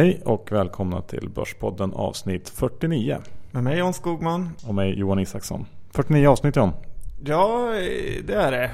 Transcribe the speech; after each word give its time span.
Hej 0.00 0.22
och 0.24 0.52
välkomna 0.52 1.02
till 1.02 1.28
Börspodden 1.28 1.92
avsnitt 1.92 2.48
49. 2.48 3.18
Med 3.50 3.62
mig 3.64 3.78
John 3.78 3.92
Skogman. 3.92 4.50
Och 4.66 4.74
mig 4.74 4.98
Johan 4.98 5.18
Isaksson. 5.18 5.66
49 5.90 6.28
avsnitt 6.28 6.56
John. 6.56 6.72
Ja, 7.24 7.72
det 8.24 8.34
är 8.34 8.50
det. 8.50 8.70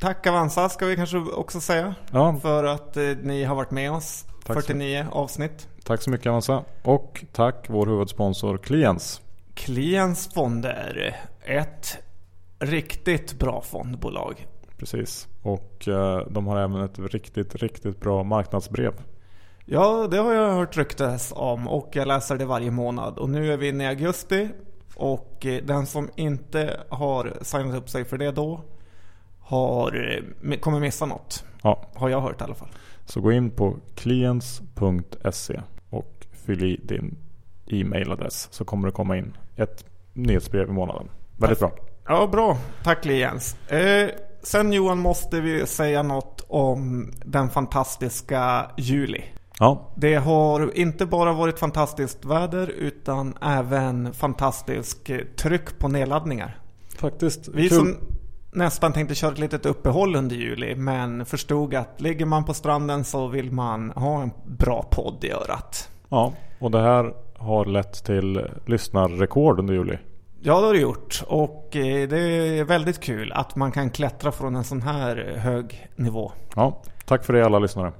Tack 0.00 0.26
Avanza 0.26 0.68
ska 0.68 0.86
vi 0.86 0.96
kanske 0.96 1.18
också 1.18 1.60
säga. 1.60 1.94
Ja. 2.10 2.36
För 2.42 2.64
att 2.64 2.96
eh, 2.96 3.02
ni 3.22 3.44
har 3.44 3.54
varit 3.54 3.70
med 3.70 3.92
oss. 3.92 4.24
Tack 4.46 4.56
så- 4.56 4.66
49 4.66 5.06
avsnitt. 5.12 5.68
Tack 5.84 6.02
så 6.02 6.10
mycket 6.10 6.26
Avanza. 6.26 6.64
Och 6.82 7.24
tack 7.32 7.66
vår 7.68 7.86
huvudsponsor 7.86 8.58
Kliens. 8.58 9.20
Kliens 9.54 10.34
fonder. 10.34 11.16
Ett 11.44 11.98
riktigt 12.58 13.38
bra 13.38 13.62
fondbolag. 13.62 14.46
Precis. 14.76 15.28
Och 15.42 15.88
eh, 15.88 16.26
de 16.30 16.46
har 16.46 16.58
även 16.58 16.80
ett 16.82 16.98
riktigt, 16.98 17.54
riktigt 17.54 18.00
bra 18.00 18.22
marknadsbrev. 18.22 18.92
Ja, 19.66 20.06
det 20.10 20.16
har 20.18 20.32
jag 20.32 20.52
hört 20.52 20.76
ryktas 20.76 21.32
om 21.36 21.68
och 21.68 21.88
jag 21.92 22.08
läser 22.08 22.38
det 22.38 22.44
varje 22.44 22.70
månad. 22.70 23.18
Och 23.18 23.30
nu 23.30 23.52
är 23.52 23.56
vi 23.56 23.68
inne 23.68 23.84
i 23.84 23.86
augusti. 23.86 24.48
Och 24.96 25.46
eh, 25.46 25.62
den 25.64 25.86
som 25.86 26.10
inte 26.16 26.80
har 26.88 27.32
signat 27.42 27.76
upp 27.76 27.88
sig 27.90 28.04
för 28.04 28.18
det 28.18 28.30
då 28.30 28.60
har, 29.40 30.10
eh, 30.50 30.58
kommer 30.58 30.80
missa 30.80 31.06
något. 31.06 31.44
Ja, 31.62 31.84
Har 31.94 32.08
jag 32.08 32.20
hört 32.20 32.40
i 32.40 32.44
alla 32.44 32.54
fall. 32.54 32.68
så 33.04 33.20
gå 33.20 33.32
in 33.32 33.50
på 33.50 33.76
kliens.se 33.94 35.60
och 35.90 36.26
fyll 36.32 36.62
i 36.64 36.76
din 36.82 37.16
e-mailadress 37.66 38.48
så 38.50 38.64
kommer 38.64 38.88
det 38.88 38.92
komma 38.92 39.16
in 39.16 39.36
ett 39.56 39.84
nyhetsbrev 40.12 40.68
i 40.68 40.72
månaden. 40.72 41.08
Väldigt 41.36 41.58
bra. 41.58 41.72
Ja, 42.08 42.26
bra. 42.26 42.58
Tack 42.82 43.06
Jens. 43.06 43.70
Eh, 43.70 44.10
sen 44.42 44.72
Johan 44.72 44.98
måste 44.98 45.40
vi 45.40 45.66
säga 45.66 46.02
något 46.02 46.44
om 46.48 47.12
den 47.24 47.50
fantastiska 47.50 48.70
juli. 48.76 49.24
Ja, 49.58 49.90
Det 49.96 50.14
har 50.14 50.76
inte 50.76 51.06
bara 51.06 51.32
varit 51.32 51.58
fantastiskt 51.58 52.24
väder 52.24 52.66
utan 52.66 53.34
även 53.42 54.12
fantastisk 54.12 55.10
eh, 55.10 55.20
tryck 55.36 55.78
på 55.78 55.88
nedladdningar. 55.88 56.58
faktiskt. 56.98 57.48
Vi 57.48 57.68
kul. 57.68 57.78
som 57.78 57.96
nästan 58.52 58.92
tänkte 58.92 59.14
köra 59.14 59.32
ett 59.32 59.38
litet 59.38 59.66
uppehåll 59.66 60.16
under 60.16 60.36
juli 60.36 60.74
men 60.74 61.26
förstod 61.26 61.74
att 61.74 62.00
ligger 62.00 62.26
man 62.26 62.44
på 62.44 62.54
stranden 62.54 63.04
så 63.04 63.26
vill 63.26 63.52
man 63.52 63.90
ha 63.90 64.22
en 64.22 64.30
bra 64.44 64.82
podd 64.82 65.24
i 65.24 65.30
örat. 65.30 65.88
Ja, 66.08 66.32
och 66.58 66.70
det 66.70 66.80
här 66.80 67.14
har 67.36 67.64
lett 67.64 68.04
till 68.04 68.46
lyssnarrekord 68.66 69.58
under 69.58 69.74
juli. 69.74 69.98
Ja, 70.40 70.60
det 70.60 70.66
har 70.66 70.74
det 70.74 70.80
gjort. 70.80 71.22
Och 71.26 71.76
eh, 71.76 72.08
det 72.08 72.18
är 72.58 72.64
väldigt 72.64 73.00
kul 73.00 73.32
att 73.32 73.56
man 73.56 73.72
kan 73.72 73.90
klättra 73.90 74.32
från 74.32 74.56
en 74.56 74.64
sån 74.64 74.82
här 74.82 75.34
hög 75.38 75.88
nivå. 75.96 76.32
Ja, 76.56 76.82
tack 77.04 77.24
för 77.24 77.32
det 77.32 77.46
alla 77.46 77.58
lyssnare. 77.58 77.92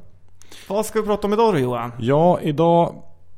Vad 0.68 0.86
ska 0.86 1.00
vi 1.00 1.06
prata 1.06 1.26
om 1.26 1.32
idag 1.32 1.54
då 1.54 1.58
Johan? 1.58 1.92
Ja, 1.98 2.40
idag 2.40 2.94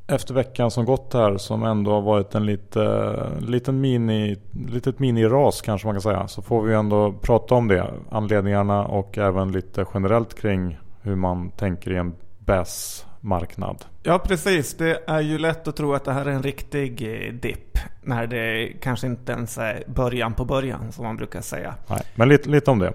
efter 0.07 0.33
veckan 0.33 0.71
som 0.71 0.85
gått 0.85 1.13
här 1.13 1.37
som 1.37 1.63
ändå 1.63 1.91
har 1.91 2.01
varit 2.01 2.35
en 2.35 2.45
lite, 2.45 3.15
liten 3.39 3.81
mini, 3.81 4.37
litet 4.67 4.99
mini-ras 4.99 5.61
kanske 5.61 5.87
man 5.87 5.95
kan 5.95 6.01
säga. 6.01 6.27
Så 6.27 6.41
får 6.41 6.61
vi 6.61 6.73
ändå 6.73 7.13
prata 7.21 7.55
om 7.55 7.67
det. 7.67 7.93
Anledningarna 8.09 8.85
och 8.85 9.17
även 9.17 9.51
lite 9.51 9.85
generellt 9.93 10.41
kring 10.41 10.77
hur 11.01 11.15
man 11.15 11.51
tänker 11.51 11.91
i 11.91 11.95
en 11.95 12.15
BAS-marknad. 12.39 13.85
Ja 14.03 14.19
precis, 14.19 14.77
det 14.77 15.03
är 15.07 15.21
ju 15.21 15.37
lätt 15.37 15.67
att 15.67 15.75
tro 15.75 15.93
att 15.93 16.05
det 16.05 16.13
här 16.13 16.25
är 16.25 16.31
en 16.31 16.43
riktig 16.43 17.01
eh, 17.01 17.33
dipp. 17.33 17.77
När 18.01 18.27
det 18.27 18.73
kanske 18.81 19.07
inte 19.07 19.31
ens 19.31 19.57
är 19.57 19.83
början 19.87 20.33
på 20.33 20.45
början 20.45 20.91
som 20.91 21.05
man 21.05 21.17
brukar 21.17 21.41
säga. 21.41 21.75
Nej, 21.87 22.01
men 22.15 22.29
lite, 22.29 22.49
lite 22.49 22.71
om 22.71 22.79
det 22.79 22.93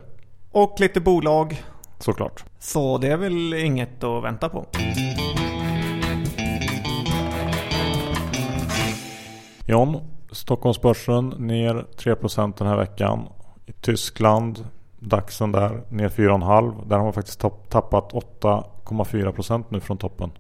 Och 0.50 0.80
lite 0.80 1.00
bolag. 1.00 1.62
Såklart. 2.02 2.44
Så 2.58 2.98
det 2.98 3.08
är 3.08 3.16
väl 3.16 3.54
inget 3.54 4.04
att 4.04 4.24
vänta 4.24 4.48
på. 4.48 4.66
John, 9.66 9.96
Stockholmsbörsen 10.30 11.28
ner 11.28 11.84
3% 11.96 12.54
den 12.58 12.66
här 12.66 12.76
veckan. 12.76 13.28
I 13.66 13.72
Tyskland, 13.72 14.66
DAXen 14.98 15.52
där, 15.52 15.82
ner 15.88 16.08
4,5%. 16.08 16.88
Där 16.88 16.96
har 16.96 17.04
man 17.04 17.12
faktiskt 17.12 17.40
tapp- 17.40 17.70
tappat 17.70 18.12
8,4% 18.12 19.64
nu 19.68 19.80
från 19.80 19.96
toppen. 19.98 20.30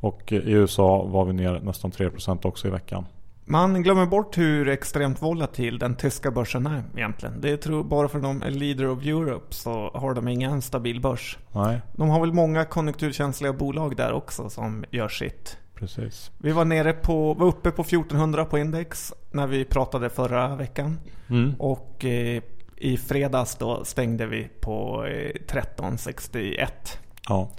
Och 0.00 0.32
i 0.32 0.50
USA 0.50 1.02
var 1.02 1.24
vi 1.24 1.32
ner 1.32 1.60
nästan 1.60 1.90
3% 1.90 2.46
också 2.46 2.68
i 2.68 2.70
veckan. 2.70 3.06
Man 3.50 3.82
glömmer 3.82 4.06
bort 4.06 4.38
hur 4.38 4.68
extremt 4.68 5.22
volatil 5.22 5.78
den 5.78 5.94
tyska 5.94 6.30
börsen 6.30 6.66
är 6.66 6.84
egentligen. 6.96 7.40
Det 7.40 7.50
är 7.50 7.56
tro, 7.56 7.82
bara 7.82 8.08
för 8.08 8.18
de 8.18 8.42
är 8.42 8.50
leader 8.50 8.88
of 8.88 9.06
Europe 9.06 9.54
så 9.54 9.90
har 9.94 10.14
de 10.14 10.28
ingen 10.28 10.62
stabil 10.62 11.00
börs. 11.00 11.38
Nej, 11.52 11.80
De 11.92 12.08
har 12.08 12.20
väl 12.20 12.32
många 12.32 12.64
konjunkturkänsliga 12.64 13.52
bolag 13.52 13.96
där 13.96 14.12
också 14.12 14.50
som 14.50 14.84
gör 14.90 15.08
sitt. 15.08 15.58
precis. 15.74 16.30
Vi 16.38 16.52
var 16.52 16.64
nere 16.64 16.92
på, 16.92 17.34
var 17.34 17.46
uppe 17.46 17.70
på 17.70 17.82
1400 17.82 18.44
på 18.44 18.58
index 18.58 19.12
när 19.30 19.46
vi 19.46 19.64
pratade 19.64 20.10
förra 20.10 20.56
veckan. 20.56 20.98
Mm. 21.30 21.54
Och 21.58 22.04
eh, 22.04 22.42
i 22.76 22.96
fredags 22.96 23.56
då 23.56 23.84
stängde 23.84 24.26
vi 24.26 24.48
på 24.60 25.04
eh, 25.06 25.30
1361. 25.30 26.98
Ja. 27.28 27.50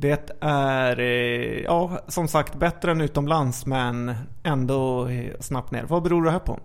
Det 0.00 0.30
är, 0.40 1.00
eh, 1.00 1.60
ja 1.60 2.00
som 2.08 2.28
sagt 2.28 2.54
bättre 2.54 2.90
än 2.90 3.00
utomlands 3.00 3.66
men 3.66 4.14
ändå 4.42 5.08
snabbt 5.40 5.70
ner. 5.70 5.84
Vad 5.88 6.02
beror 6.02 6.24
det 6.24 6.30
här 6.30 6.38
på? 6.38 6.58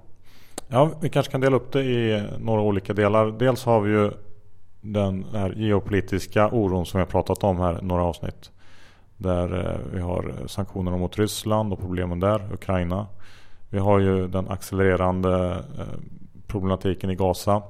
ja, 0.68 0.92
vi 1.02 1.10
kanske 1.10 1.32
kan 1.32 1.42
dela 1.42 1.56
upp 1.56 1.72
det 1.72 1.84
i 1.84 2.24
några 2.40 2.62
olika 2.62 2.94
delar. 2.94 3.32
Dels 3.32 3.66
har 3.66 3.82
vi 3.82 3.92
ju 3.92 4.12
den 4.82 5.26
här 5.34 5.54
geopolitiska 5.58 6.50
oron 6.50 6.86
som 6.86 6.98
vi 6.98 7.02
har 7.02 7.12
pratat 7.12 7.44
om 7.44 7.60
här 7.60 7.80
i 7.82 7.86
några 7.86 8.04
avsnitt. 8.04 8.52
Där 9.18 9.60
eh, 9.60 9.80
vi 9.94 10.00
har 10.00 10.34
sanktionerna 10.48 10.98
mot 10.98 11.18
Ryssland 11.18 11.74
och 11.74 11.80
problemen 11.80 12.20
där, 12.20 12.54
Ukraina. 12.54 13.08
Vi 13.70 13.80
har 13.80 14.00
ju 14.00 14.28
den 14.28 14.50
accelererande 14.50 15.64
eh, 15.78 15.86
problematiken 16.48 17.10
i 17.10 17.16
Gaza. 17.16 17.62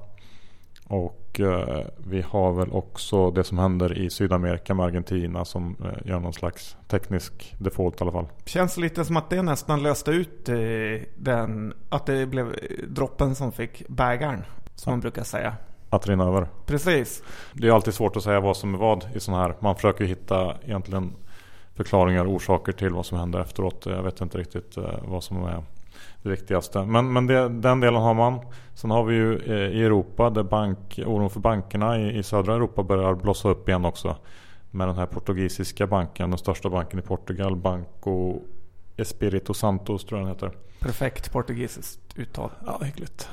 Och 0.88 1.25
eh, 1.40 1.86
vi 1.96 2.22
har 2.22 2.52
väl 2.52 2.72
också 2.72 3.30
det 3.30 3.44
som 3.44 3.58
händer 3.58 3.98
i 3.98 4.10
Sydamerika 4.10 4.74
med 4.74 4.86
Argentina 4.86 5.44
som 5.44 5.76
eh, 5.84 6.08
gör 6.10 6.20
någon 6.20 6.32
slags 6.32 6.76
teknisk 6.88 7.54
default 7.58 8.00
i 8.00 8.04
alla 8.04 8.12
fall. 8.12 8.26
Känns 8.44 8.76
lite 8.76 9.04
som 9.04 9.16
att 9.16 9.30
det 9.30 9.42
nästan 9.42 9.82
löste 9.82 10.10
ut 10.10 10.48
eh, 10.48 10.56
den, 11.16 11.74
att 11.88 12.06
det 12.06 12.26
blev 12.26 12.56
droppen 12.88 13.34
som 13.34 13.52
fick 13.52 13.88
bägaren. 13.88 14.44
Som 14.74 14.92
man 14.92 15.00
brukar 15.00 15.24
säga. 15.24 15.54
Att 15.90 16.08
rinna 16.08 16.24
över. 16.24 16.48
Precis. 16.66 17.22
Det 17.52 17.68
är 17.68 17.72
alltid 17.72 17.94
svårt 17.94 18.16
att 18.16 18.22
säga 18.22 18.40
vad 18.40 18.56
som 18.56 18.74
är 18.74 18.78
vad 18.78 19.06
i 19.14 19.20
sådana 19.20 19.42
här. 19.42 19.54
Man 19.60 19.74
försöker 19.74 20.04
hitta 20.04 20.54
egentligen 20.64 21.12
förklaringar 21.74 22.24
och 22.24 22.32
orsaker 22.32 22.72
till 22.72 22.90
vad 22.90 23.06
som 23.06 23.18
händer 23.18 23.40
efteråt. 23.40 23.86
Jag 23.86 24.02
vet 24.02 24.20
inte 24.20 24.38
riktigt 24.38 24.76
vad 25.02 25.24
som 25.24 25.44
är 25.44 25.62
det 26.22 26.28
viktigaste. 26.28 26.84
Men, 26.84 27.12
men 27.12 27.26
det, 27.26 27.48
den 27.48 27.80
delen 27.80 28.02
har 28.02 28.14
man. 28.14 28.40
Sen 28.74 28.90
har 28.90 29.04
vi 29.04 29.14
ju 29.14 29.38
eh, 29.38 29.78
i 29.78 29.84
Europa 29.84 30.30
där 30.30 30.42
bank, 30.42 31.00
oron 31.06 31.30
för 31.30 31.40
bankerna 31.40 31.98
i, 31.98 32.18
i 32.18 32.22
södra 32.22 32.54
Europa 32.54 32.82
börjar 32.82 33.14
blossa 33.14 33.48
upp 33.48 33.68
igen 33.68 33.84
också. 33.84 34.16
Med 34.70 34.88
den 34.88 34.96
här 34.96 35.06
portugisiska 35.06 35.86
banken, 35.86 36.30
den 36.30 36.38
största 36.38 36.70
banken 36.70 36.98
i 36.98 37.02
Portugal, 37.02 37.56
Banco 37.56 38.40
Espirito 38.96 39.54
Santos 39.54 40.04
tror 40.04 40.20
jag 40.20 40.28
den 40.28 40.34
heter. 40.34 40.50
Perfekt 40.80 41.32
portugisiskt 41.32 42.00
uttal. 42.16 42.50
Ja, 42.66 42.80
hyggligt. 42.84 43.28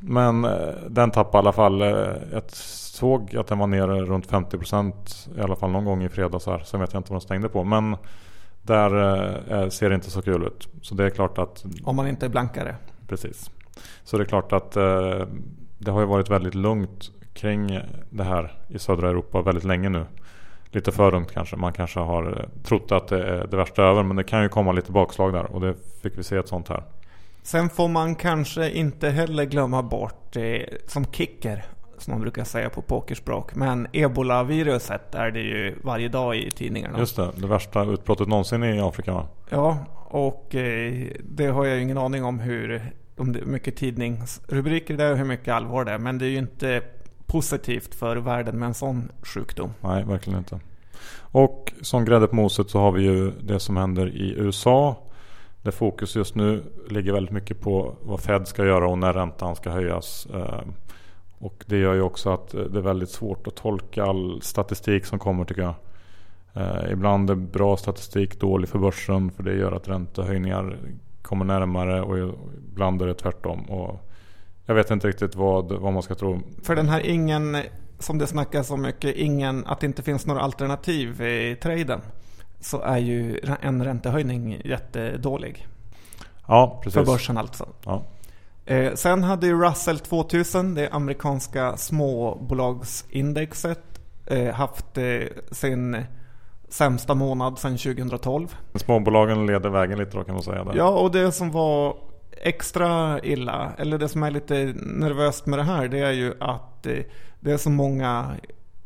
Men 0.00 0.44
eh, 0.44 0.74
den 0.88 1.10
tappade 1.10 1.38
i 1.38 1.40
alla 1.40 1.52
fall. 1.52 1.82
Eh, 1.82 1.88
jag 2.32 2.42
såg 2.50 3.36
att 3.36 3.46
den 3.46 3.58
var 3.58 3.66
nere 3.66 4.00
runt 4.00 4.28
50% 4.28 4.92
i 5.38 5.40
alla 5.40 5.56
fall 5.56 5.70
någon 5.70 5.84
gång 5.84 6.02
i 6.02 6.08
fredags 6.08 6.46
här. 6.46 6.58
Sen 6.58 6.80
vet 6.80 6.92
jag 6.92 7.00
inte 7.00 7.12
vad 7.12 7.20
den 7.20 7.26
stängde 7.26 7.48
på. 7.48 7.64
Men 7.64 7.96
där 8.66 8.92
eh, 9.52 9.68
ser 9.68 9.88
det 9.88 9.94
inte 9.94 10.10
så 10.10 10.22
kul 10.22 10.42
ut. 10.42 10.68
Så 10.82 10.94
det 10.94 11.04
är 11.04 11.10
klart 11.10 11.38
att 11.38 11.64
Om 11.84 11.96
man 11.96 12.08
inte 12.08 12.26
är 12.26 12.30
blankare. 12.30 12.76
Precis. 13.08 13.50
Så 14.04 14.18
det 14.18 14.22
är 14.22 14.26
klart 14.26 14.52
att 14.52 14.76
eh, 14.76 15.26
det 15.78 15.90
har 15.90 16.00
ju 16.00 16.06
varit 16.06 16.30
väldigt 16.30 16.54
lugnt 16.54 17.10
kring 17.34 17.80
det 18.10 18.24
här 18.24 18.52
i 18.68 18.78
södra 18.78 19.10
Europa 19.10 19.42
väldigt 19.42 19.64
länge 19.64 19.88
nu. 19.88 20.04
Lite 20.70 20.92
för 20.92 21.12
lugnt 21.12 21.32
kanske. 21.32 21.56
Man 21.56 21.72
kanske 21.72 22.00
har 22.00 22.38
eh, 22.40 22.62
trott 22.62 22.92
att 22.92 23.08
det 23.08 23.24
är 23.24 23.46
det 23.46 23.56
värsta 23.56 23.82
över. 23.82 24.02
Men 24.02 24.16
det 24.16 24.24
kan 24.24 24.42
ju 24.42 24.48
komma 24.48 24.72
lite 24.72 24.92
bakslag 24.92 25.32
där. 25.32 25.44
Och 25.44 25.60
det 25.60 25.74
fick 26.02 26.18
vi 26.18 26.22
se 26.22 26.36
ett 26.36 26.48
sånt 26.48 26.68
här. 26.68 26.82
Sen 27.42 27.68
får 27.68 27.88
man 27.88 28.14
kanske 28.14 28.70
inte 28.70 29.10
heller 29.10 29.44
glömma 29.44 29.82
bort 29.82 30.36
eh, 30.36 30.60
som 30.86 31.04
kicker. 31.04 31.64
Som 31.98 32.12
man 32.12 32.20
brukar 32.20 32.44
säga 32.44 32.70
på 32.70 32.82
pokerspråk. 32.82 33.54
Men 33.54 33.86
ebola-viruset 33.92 35.14
är 35.14 35.30
det 35.30 35.40
ju 35.40 35.74
varje 35.82 36.08
dag 36.08 36.36
i 36.36 36.50
tidningarna. 36.50 36.98
Just 36.98 37.16
det, 37.16 37.30
det 37.36 37.46
värsta 37.46 37.84
utbrottet 37.84 38.28
någonsin 38.28 38.64
i 38.64 38.80
Afrika? 38.80 39.26
Ja, 39.48 39.78
och 40.08 40.54
eh, 40.54 41.06
det 41.24 41.46
har 41.46 41.64
jag 41.64 41.76
ju 41.76 41.82
ingen 41.82 41.98
aning 41.98 42.24
om 42.24 42.38
hur 42.38 42.92
om 43.16 43.32
det 43.32 43.40
är 43.40 43.44
mycket 43.44 43.76
tidningsrubriker 43.76 44.96
det 44.96 45.04
är 45.04 45.12
och 45.12 45.18
hur 45.18 45.24
mycket 45.24 45.54
allvar 45.54 45.84
det 45.84 45.92
är. 45.92 45.98
Men 45.98 46.18
det 46.18 46.26
är 46.26 46.30
ju 46.30 46.38
inte 46.38 46.82
positivt 47.26 47.94
för 47.94 48.16
världen 48.16 48.58
med 48.58 48.66
en 48.66 48.74
sån 48.74 49.12
sjukdom. 49.22 49.72
Nej, 49.80 50.04
verkligen 50.04 50.38
inte. 50.38 50.60
Och 51.18 51.72
som 51.80 52.04
grädde 52.04 52.26
på 52.26 52.36
moset 52.36 52.70
så 52.70 52.78
har 52.78 52.92
vi 52.92 53.02
ju 53.02 53.30
det 53.30 53.60
som 53.60 53.76
händer 53.76 54.08
i 54.08 54.34
USA. 54.36 55.02
Där 55.62 55.70
fokus 55.70 56.16
just 56.16 56.34
nu 56.34 56.62
ligger 56.90 57.12
väldigt 57.12 57.32
mycket 57.32 57.60
på 57.60 57.96
vad 58.02 58.20
Fed 58.20 58.48
ska 58.48 58.66
göra 58.66 58.88
och 58.88 58.98
när 58.98 59.12
räntan 59.12 59.56
ska 59.56 59.70
höjas. 59.70 60.26
Eh, 61.40 61.46
Och 61.46 61.64
det 61.66 61.76
gör 61.76 61.94
ju 61.94 62.02
också 62.02 62.30
att 62.30 62.50
det 62.50 62.78
är 62.78 62.82
väldigt 62.82 63.10
svårt 63.10 63.46
att 63.46 63.54
tolka 63.56 64.04
all 64.04 64.42
statistik 64.42 65.06
som 65.06 65.18
kommer 65.18 65.44
tycker 65.44 65.62
jag. 65.62 65.74
Eh, 66.54 66.92
ibland 66.92 67.30
är 67.30 67.34
bra 67.34 67.76
statistik 67.76 68.40
dålig 68.40 68.68
för 68.68 68.78
börsen 68.78 69.30
för 69.30 69.42
det 69.42 69.54
gör 69.54 69.72
att 69.72 69.88
räntehöjningar 69.88 70.78
kommer 71.22 71.44
närmare 71.44 72.02
och 72.02 72.34
ibland 72.72 73.02
är 73.02 73.06
det 73.06 73.14
tvärtom. 73.14 73.60
Och 73.70 74.00
jag 74.66 74.74
vet 74.74 74.90
inte 74.90 75.08
riktigt 75.08 75.34
vad, 75.34 75.72
vad 75.72 75.92
man 75.92 76.02
ska 76.02 76.14
tro. 76.14 76.40
För 76.62 76.76
den 76.76 76.88
här 76.88 77.06
ingen, 77.06 77.56
som 77.98 78.18
det 78.18 78.26
snackas 78.26 78.66
så 78.66 78.76
mycket, 78.76 79.16
ingen, 79.16 79.66
att 79.66 79.80
det 79.80 79.86
inte 79.86 80.02
finns 80.02 80.26
några 80.26 80.40
alternativ 80.40 81.22
i 81.22 81.56
traden 81.62 82.00
så 82.60 82.80
är 82.80 82.98
ju 82.98 83.40
en 83.60 83.84
räntehöjning 83.84 84.60
jättedålig. 84.64 85.66
Ja, 86.46 86.80
precis. 86.82 86.94
För 86.94 87.04
börsen 87.04 87.38
alltså. 87.38 87.68
Ja. 87.84 88.02
Eh, 88.66 88.94
sen 88.94 89.24
hade 89.24 89.46
ju 89.46 89.62
Russell 89.62 89.98
2000, 89.98 90.74
det 90.74 90.90
amerikanska 90.90 91.76
småbolagsindexet, 91.76 94.00
eh, 94.26 94.54
haft 94.54 94.98
eh, 94.98 95.20
sin 95.50 96.04
sämsta 96.68 97.14
månad 97.14 97.58
sedan 97.58 97.76
2012. 97.76 98.56
Småbolagen 98.74 99.46
leder 99.46 99.70
vägen 99.70 99.98
lite 99.98 100.16
då 100.16 100.24
kan 100.24 100.34
man 100.34 100.42
säga. 100.42 100.64
Där. 100.64 100.74
Ja, 100.76 100.88
och 100.88 101.12
det 101.12 101.32
som 101.32 101.50
var 101.50 101.96
extra 102.42 103.20
illa, 103.20 103.72
eller 103.78 103.98
det 103.98 104.08
som 104.08 104.22
är 104.22 104.30
lite 104.30 104.74
nervöst 104.76 105.46
med 105.46 105.58
det 105.58 105.62
här, 105.62 105.88
det 105.88 105.98
är 105.98 106.12
ju 106.12 106.34
att 106.40 106.86
eh, 106.86 106.98
det 107.40 107.52
är 107.52 107.56
så 107.56 107.70
många 107.70 108.36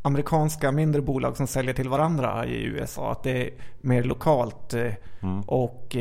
amerikanska 0.02 0.72
mindre 0.72 1.02
bolag 1.02 1.36
som 1.36 1.46
säljer 1.46 1.74
till 1.74 1.88
varandra 1.88 2.46
i 2.46 2.64
USA. 2.64 3.12
Att 3.12 3.22
det 3.22 3.46
är 3.46 3.50
mer 3.80 4.02
lokalt. 4.02 4.74
Eh, 4.74 4.92
mm. 5.22 5.40
Och 5.40 5.96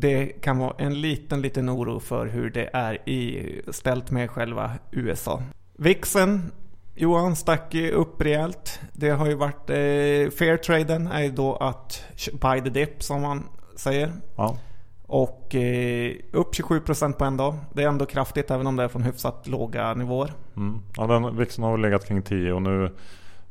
det 0.00 0.26
kan 0.26 0.58
vara 0.58 0.74
en 0.78 1.00
liten, 1.00 1.42
liten 1.42 1.70
oro 1.70 2.00
för 2.00 2.26
hur 2.26 2.50
det 2.50 2.70
är 2.72 3.08
i, 3.08 3.62
ställt 3.68 4.10
med 4.10 4.30
själva 4.30 4.72
USA. 4.90 5.42
Vixen 5.76 6.52
Johan 6.94 7.36
stack 7.36 7.74
upp 7.74 8.20
rejält. 8.20 8.80
Det 8.92 9.10
har 9.10 9.26
ju 9.26 9.34
varit 9.34 9.70
eh, 9.70 10.38
fair 10.38 10.56
traden 10.56 11.06
är 11.06 11.22
ju 11.22 11.30
då 11.30 11.56
att 11.56 12.04
buy 12.32 12.60
the 12.60 12.70
dip 12.70 13.02
som 13.02 13.22
man 13.22 13.48
säger. 13.76 14.12
Ja. 14.36 14.56
Och 15.06 15.54
eh, 15.54 16.14
upp 16.32 16.54
27% 16.54 17.12
på 17.12 17.24
en 17.24 17.36
dag. 17.36 17.54
Det 17.72 17.82
är 17.82 17.88
ändå 17.88 18.06
kraftigt 18.06 18.50
även 18.50 18.66
om 18.66 18.76
det 18.76 18.82
är 18.82 18.88
från 18.88 19.02
hyfsat 19.02 19.48
låga 19.48 19.94
nivåer. 19.94 20.32
Mm. 20.56 20.82
Ja, 20.96 21.06
den 21.06 21.36
vixen 21.36 21.64
har 21.64 21.72
väl 21.72 21.80
legat 21.80 22.08
kring 22.08 22.22
10 22.22 22.52
och 22.52 22.62
nu 22.62 22.92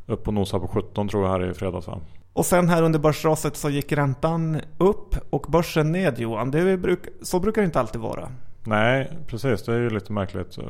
upp 0.05 0.27
och 0.27 0.33
nosar 0.33 0.59
på 0.59 0.67
17 0.67 1.07
tror 1.07 1.23
jag 1.23 1.31
här 1.31 1.51
i 1.51 1.53
fredags. 1.53 1.87
Va? 1.87 1.99
Och 2.33 2.45
sen 2.45 2.69
här 2.69 2.83
under 2.83 2.99
börsraset 2.99 3.55
så 3.55 3.69
gick 3.69 3.91
räntan 3.91 4.61
upp 4.77 5.15
och 5.29 5.45
börsen 5.49 5.91
ned 5.91 6.19
Johan. 6.19 6.51
Det 6.51 6.77
bruk, 6.77 6.99
så 7.21 7.39
brukar 7.39 7.61
det 7.61 7.65
inte 7.65 7.79
alltid 7.79 8.01
vara. 8.01 8.31
Nej, 8.63 9.11
precis. 9.27 9.63
Det 9.63 9.73
är 9.73 9.79
ju 9.79 9.89
lite 9.89 10.13
märkligt. 10.13 10.57
I 10.57 10.61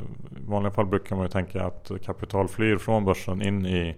vanliga 0.46 0.72
fall 0.72 0.86
brukar 0.86 1.16
man 1.16 1.24
ju 1.24 1.30
tänka 1.30 1.64
att 1.64 1.90
kapital 2.04 2.48
flyr 2.48 2.78
från 2.78 3.04
börsen 3.04 3.42
in 3.42 3.66
i 3.66 3.96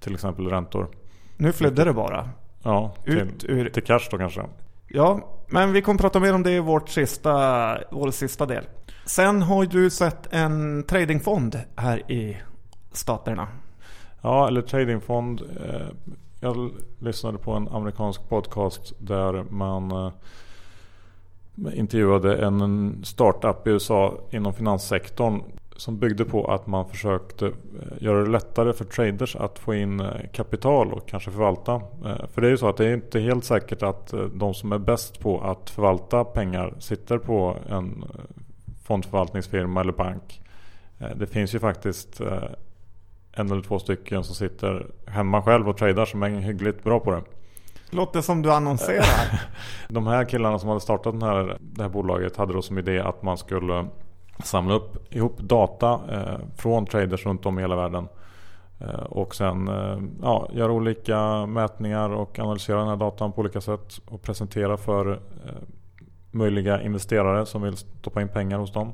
till 0.00 0.14
exempel 0.14 0.46
räntor. 0.46 0.88
Nu 1.36 1.52
flydde 1.52 1.84
det 1.84 1.92
bara. 1.92 2.30
Ja, 2.62 2.94
till, 3.04 3.18
Ut 3.18 3.44
ur... 3.44 3.68
till 3.68 3.82
cash 3.82 4.08
då 4.10 4.18
kanske. 4.18 4.42
Ja, 4.88 5.20
men 5.48 5.72
vi 5.72 5.82
kommer 5.82 5.98
prata 5.98 6.20
mer 6.20 6.34
om 6.34 6.42
det 6.42 6.50
i 6.50 6.60
vårt 6.60 6.88
sista, 6.88 7.78
vår 7.90 8.10
sista 8.10 8.46
del. 8.46 8.64
Sen 9.06 9.42
har 9.42 9.64
du 9.64 9.90
sett 9.90 10.32
en 10.32 10.82
tradingfond 10.82 11.60
här 11.76 12.12
i 12.12 12.36
staterna. 12.92 13.48
Ja, 14.22 14.48
eller 14.48 14.62
tradingfond. 14.62 15.42
Jag 16.44 16.70
lyssnade 16.98 17.38
på 17.38 17.52
en 17.52 17.68
amerikansk 17.68 18.28
podcast 18.28 18.92
där 18.98 19.44
man 19.50 19.90
eh, 19.90 20.12
intervjuade 21.78 22.36
en 22.36 23.00
startup 23.04 23.66
i 23.66 23.70
USA 23.70 24.18
inom 24.30 24.54
finanssektorn 24.54 25.42
som 25.76 25.98
byggde 25.98 26.24
på 26.24 26.44
att 26.52 26.66
man 26.66 26.88
försökte 26.88 27.46
eh, 27.46 27.52
göra 27.98 28.22
det 28.22 28.30
lättare 28.30 28.72
för 28.72 28.84
traders 28.84 29.36
att 29.36 29.58
få 29.58 29.74
in 29.74 30.00
eh, 30.00 30.06
kapital 30.32 30.92
och 30.92 31.08
kanske 31.08 31.30
förvalta. 31.30 31.80
För 32.32 32.40
det 32.40 32.46
är 32.46 32.50
ju 32.50 32.56
så 32.56 32.68
att 32.68 32.76
det 32.76 32.86
är 32.86 32.94
inte 32.94 33.20
helt 33.20 33.44
säkert 33.44 33.82
att 33.82 34.14
de 34.34 34.54
som 34.54 34.72
är 34.72 34.78
bäst 34.78 35.20
på 35.20 35.40
att 35.40 35.70
förvalta 35.70 36.24
pengar 36.24 36.74
sitter 36.78 37.18
på 37.18 37.56
en 37.68 38.04
fondförvaltningsfirma 38.82 39.80
eller 39.80 39.92
bank. 39.92 40.42
Det 41.16 41.26
finns 41.26 41.54
ju 41.54 41.58
faktiskt 41.58 42.20
en 43.36 43.50
eller 43.50 43.62
två 43.62 43.78
stycken 43.78 44.24
som 44.24 44.34
sitter 44.34 44.86
hemma 45.06 45.42
själv 45.42 45.68
och 45.68 45.76
tradar 45.76 46.04
som 46.04 46.22
är 46.22 46.28
hyggligt 46.28 46.84
bra 46.84 47.00
på 47.00 47.10
det. 47.10 47.22
Låter 47.90 48.20
som 48.20 48.42
du 48.42 48.52
annonserar. 48.52 49.40
De 49.88 50.06
här 50.06 50.24
killarna 50.24 50.58
som 50.58 50.68
hade 50.68 50.80
startat 50.80 51.12
den 51.12 51.22
här, 51.22 51.58
det 51.60 51.82
här 51.82 51.88
bolaget 51.88 52.36
hade 52.36 52.52
då 52.52 52.62
som 52.62 52.78
idé 52.78 53.00
att 53.00 53.22
man 53.22 53.38
skulle 53.38 53.86
samla 54.44 54.74
upp 54.74 55.14
ihop 55.14 55.38
data 55.38 56.00
eh, 56.12 56.38
från 56.56 56.86
traders 56.86 57.26
runt 57.26 57.46
om 57.46 57.58
i 57.58 57.62
hela 57.62 57.76
världen. 57.76 58.08
Eh, 58.80 58.88
och 58.94 59.34
sen 59.34 59.68
eh, 59.68 59.98
ja, 60.22 60.48
göra 60.52 60.72
olika 60.72 61.46
mätningar 61.46 62.10
och 62.10 62.38
analysera 62.38 62.78
den 62.78 62.88
här 62.88 62.96
datan 62.96 63.32
på 63.32 63.40
olika 63.40 63.60
sätt. 63.60 64.00
Och 64.06 64.22
presentera 64.22 64.76
för 64.76 65.20
möjliga 66.30 66.82
investerare 66.82 67.46
som 67.46 67.62
vill 67.62 67.76
stoppa 67.76 68.22
in 68.22 68.28
pengar 68.28 68.58
hos 68.58 68.72
dem. 68.72 68.92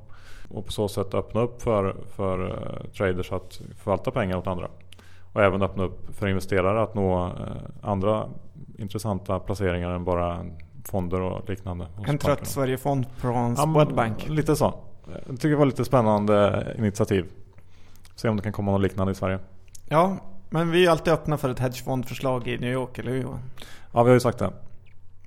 Och 0.50 0.66
på 0.66 0.72
så 0.72 0.88
sätt 0.88 1.14
öppna 1.14 1.40
upp 1.40 1.62
för, 1.62 1.96
för 2.16 2.50
eh, 2.50 2.90
traders 2.90 3.32
att 3.32 3.60
förvalta 3.76 4.10
pengar 4.10 4.36
åt 4.36 4.46
andra. 4.46 4.68
Och 5.32 5.42
även 5.42 5.62
öppna 5.62 5.84
upp 5.84 6.16
för 6.16 6.28
investerare 6.28 6.82
att 6.82 6.94
nå 6.94 7.26
eh, 7.26 7.32
andra 7.82 8.28
intressanta 8.78 9.38
placeringar 9.38 9.90
än 9.90 10.04
bara 10.04 10.46
fonder 10.84 11.20
och 11.20 11.48
liknande. 11.48 11.86
En 12.06 12.18
trött 12.18 12.46
Sverigefond 12.46 13.06
från 13.16 13.56
Swedbank. 13.56 14.24
Ja, 14.28 14.32
lite 14.34 14.56
så. 14.56 14.74
Jag 15.26 15.36
tycker 15.36 15.48
det 15.48 15.56
var 15.56 15.66
lite 15.66 15.84
spännande 15.84 16.66
initiativ. 16.78 17.26
Se 18.14 18.28
om 18.28 18.36
det 18.36 18.42
kan 18.42 18.52
komma 18.52 18.72
något 18.72 18.80
liknande 18.80 19.12
i 19.12 19.14
Sverige. 19.14 19.38
Ja, 19.88 20.16
men 20.50 20.70
vi 20.70 20.86
är 20.86 20.90
alltid 20.90 21.12
öppna 21.12 21.38
för 21.38 21.48
ett 21.48 21.58
hedgefondförslag 21.58 22.48
i 22.48 22.58
New 22.58 22.72
York, 22.72 22.98
eller 22.98 23.10
hur 23.10 23.22
Johan? 23.22 23.40
Ja, 23.92 24.02
vi 24.02 24.08
har 24.08 24.14
ju 24.14 24.20
sagt 24.20 24.38
det. 24.38 24.50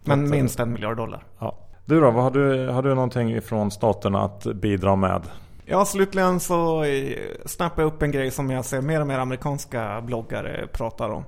Men 0.03 0.23
att, 0.23 0.29
minst 0.29 0.59
en 0.59 0.73
miljard 0.73 0.97
dollar. 0.97 1.23
Ja. 1.39 1.57
Du 1.85 1.99
då, 1.99 2.11
har 2.11 2.31
du, 2.31 2.67
har 2.67 2.83
du 2.83 2.95
någonting 2.95 3.41
från 3.41 3.71
staterna 3.71 4.21
att 4.21 4.43
bidra 4.43 4.95
med? 4.95 5.21
Ja, 5.65 5.85
slutligen 5.85 6.39
så 6.39 6.85
snappade 7.45 7.81
jag 7.81 7.93
upp 7.93 8.01
en 8.01 8.11
grej 8.11 8.31
som 8.31 8.49
jag 8.49 8.65
ser 8.65 8.81
mer 8.81 9.01
och 9.01 9.07
mer 9.07 9.19
amerikanska 9.19 10.01
bloggare 10.01 10.67
pratar 10.73 11.09
om. 11.09 11.23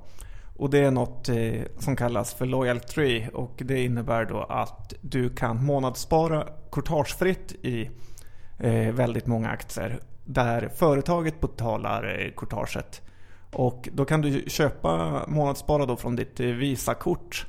Och 0.57 0.69
det 0.69 0.80
är 0.80 0.92
något 0.92 1.30
eh, 1.30 1.62
som 1.80 1.96
kallas 1.96 2.34
för 2.34 2.46
Loyal 2.46 2.80
Tree 2.80 3.30
och 3.34 3.62
det 3.66 3.84
innebär 3.84 4.25
då 4.25 4.44
att 4.44 4.94
du 5.02 5.30
kan 5.30 5.66
månadsspara 5.66 6.48
courtagefritt 6.72 7.51
i 7.51 7.90
eh, 8.60 8.94
väldigt 8.94 9.28
många 9.28 9.50
aktier 9.50 10.00
där 10.25 10.70
företaget 10.75 11.41
betalar 11.41 12.20
eh, 12.20 12.32
courtaget. 12.36 13.01
Och 13.53 13.89
då 13.94 14.06
kan 14.06 14.22
du 14.22 14.44
köpa 14.48 15.22
månadsspara 15.27 15.86
då 15.86 15.96
från 15.96 16.15
ditt 16.15 16.39
Visakort 16.39 17.46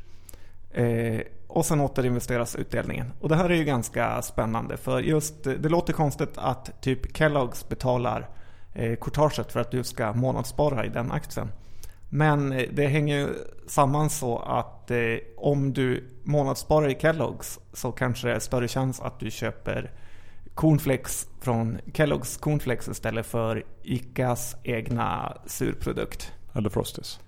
Eh, 0.76 1.21
och 1.47 1.66
sen 1.66 1.80
återinvesteras 1.80 2.56
utdelningen. 2.56 3.12
Och 3.21 3.28
det 3.28 3.37
här 3.37 3.50
är 3.50 3.54
ju 3.54 3.64
ganska 3.64 4.23
spännande 4.23 4.76
för 4.76 5.00
just 5.00 5.47
eh, 5.47 5.52
det 5.52 5.68
låter 5.68 5.92
konstigt 5.92 6.33
att 6.38 6.83
typ 6.83 7.16
Kellogg's 7.16 7.68
betalar 7.68 8.28
eh, 8.75 8.97
courtaget 8.97 9.52
för 9.52 9.61
att 9.61 9.71
du 9.71 9.85
ska 9.85 10.12
månadsspara 10.12 10.87
i 10.87 10.88
den 10.88 11.12
aktien. 11.12 11.49
Men 12.09 12.52
eh, 12.52 12.68
det 12.73 12.87
hänger 12.87 13.18
ju 13.18 13.28
samman 13.66 14.11
så 14.11 14.38
att 14.38 14.90
eh, 14.90 14.99
om 15.37 15.73
du 15.73 16.04
månadssparar 16.25 16.88
i 16.88 16.95
Kellogg's 16.95 17.59
så 17.73 17.92
kanske 17.92 18.28
det 18.28 18.35
är 18.35 18.38
större 18.38 18.68
chans 18.68 19.00
att 19.00 19.21
du 19.21 19.30
köper 19.30 19.90
cornflakes 20.54 21.28
från 21.40 21.78
Kellogg's 21.78 22.40
cornflakes 22.40 22.88
istället 22.88 23.26
för 23.26 23.64
ICAs 23.83 24.56
egna 24.62 25.37
surprodukt. 25.47 26.33
Eller 26.54 26.71
Frosties. 26.71 27.21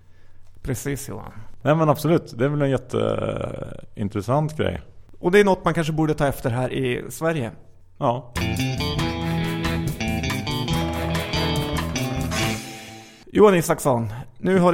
Precis 0.63 1.09
Johan. 1.09 1.33
Nej 1.63 1.75
men 1.75 1.89
absolut, 1.89 2.39
det 2.39 2.45
är 2.45 2.49
väl 2.49 2.63
en 2.63 2.71
jätteintressant 2.71 4.57
grej. 4.57 4.81
Och 5.19 5.33
det 5.33 5.41
är 5.41 5.45
något 5.45 5.65
man 5.65 5.75
kanske 5.75 5.93
borde 5.93 6.15
ta 6.15 6.27
efter 6.27 6.51
här 6.51 6.73
i 6.73 7.05
Sverige. 7.11 7.51
Ja. 7.99 8.33
Johan 13.33 13.55
Isaksson, 13.55 14.13
nu 14.39 14.59
har 14.59 14.73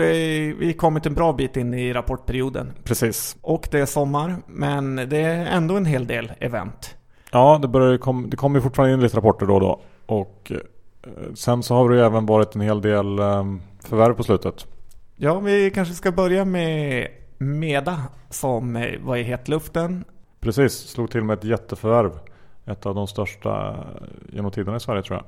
vi 0.58 0.74
kommit 0.78 1.06
en 1.06 1.14
bra 1.14 1.32
bit 1.32 1.56
in 1.56 1.74
i 1.74 1.92
rapportperioden. 1.92 2.72
Precis. 2.84 3.36
Och 3.40 3.68
det 3.70 3.80
är 3.80 3.86
sommar, 3.86 4.36
men 4.46 4.96
det 4.96 5.18
är 5.18 5.46
ändå 5.46 5.76
en 5.76 5.86
hel 5.86 6.06
del 6.06 6.32
event. 6.38 6.96
Ja, 7.32 7.58
det, 7.62 7.68
börjar, 7.68 8.26
det 8.28 8.36
kommer 8.36 8.60
fortfarande 8.60 8.94
in 8.94 9.00
lite 9.00 9.16
rapporter 9.16 9.46
då 9.46 9.54
och 9.54 9.60
då. 9.60 9.80
Och 10.06 10.52
eh, 10.54 11.34
sen 11.34 11.62
så 11.62 11.74
har 11.74 11.88
det 11.88 11.96
ju 11.96 12.02
även 12.02 12.26
varit 12.26 12.54
en 12.54 12.60
hel 12.60 12.80
del 12.80 13.18
eh, 13.18 13.44
förvärv 13.84 14.14
på 14.14 14.22
slutet. 14.22 14.66
Ja, 15.16 15.38
vi 15.40 15.70
kanske 15.70 15.94
ska 15.94 16.12
börja 16.12 16.44
med 16.44 17.08
Meda 17.38 18.02
som 18.30 18.86
var 19.00 19.16
i 19.16 19.22
hetluften. 19.22 20.04
Precis, 20.40 20.72
slog 20.72 21.10
till 21.10 21.22
med 21.24 21.38
ett 21.38 21.44
jätteförvärv. 21.44 22.18
Ett 22.66 22.86
av 22.86 22.94
de 22.94 23.06
största 23.06 23.84
genom 24.32 24.50
tiderna 24.50 24.76
i 24.76 24.80
Sverige 24.80 25.02
tror 25.02 25.16
jag. 25.18 25.24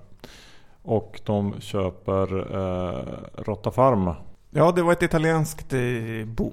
Och 0.82 1.20
de 1.24 1.54
köper 1.60 2.54
eh, 2.56 3.04
Rottafarm. 3.42 4.10
Ja, 4.50 4.72
det 4.72 4.82
var 4.82 4.92
ett 4.92 5.02
italienskt 5.02 5.72
eh, 5.72 5.80
bo- 6.26 6.52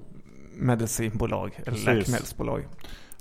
medicinbolag, 0.56 1.52
eller 1.56 1.66
Precis. 1.72 1.86
läkemedelsbolag. 1.86 2.68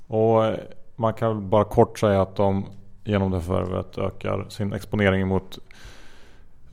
Och 0.07 0.45
eh, 0.45 0.59
man 0.95 1.13
kan 1.13 1.49
bara 1.49 1.63
kort 1.65 1.99
säga 1.99 2.21
att 2.21 2.35
de 2.35 2.65
genom 3.03 3.31
det 3.31 3.41
förvärvet 3.41 3.97
ökar 3.97 4.45
sin 4.49 4.73
exponering 4.73 5.27
mot 5.27 5.59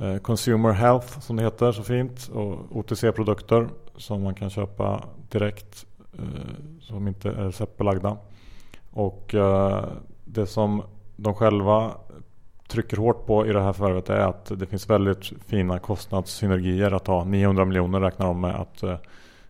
Eh, 0.00 0.16
consumer 0.16 0.72
Health 0.72 1.20
som 1.20 1.36
det 1.36 1.42
heter 1.42 1.72
så 1.72 1.82
fint 1.82 2.30
och 2.34 2.76
OTC-produkter 2.76 3.68
som 3.96 4.22
man 4.22 4.34
kan 4.34 4.50
köpa 4.50 5.04
direkt 5.30 5.86
eh, 6.18 6.24
som 6.80 7.08
inte 7.08 7.28
är 7.28 7.32
receptbelagda. 7.32 8.16
Och 8.90 9.34
eh, 9.34 9.84
det 10.24 10.46
som 10.46 10.82
de 11.16 11.34
själva 11.34 11.90
trycker 12.68 12.96
hårt 12.96 13.26
på 13.26 13.46
i 13.46 13.52
det 13.52 13.62
här 13.62 13.72
förvärvet 13.72 14.10
är 14.10 14.20
att 14.20 14.52
det 14.58 14.66
finns 14.66 14.90
väldigt 14.90 15.32
fina 15.46 15.78
kostnadssynergier 15.78 16.92
att 16.92 17.06
ha. 17.06 17.24
900 17.24 17.64
miljoner 17.64 18.00
räknar 18.00 18.26
de 18.26 18.40
med 18.40 18.54
att 18.54 18.84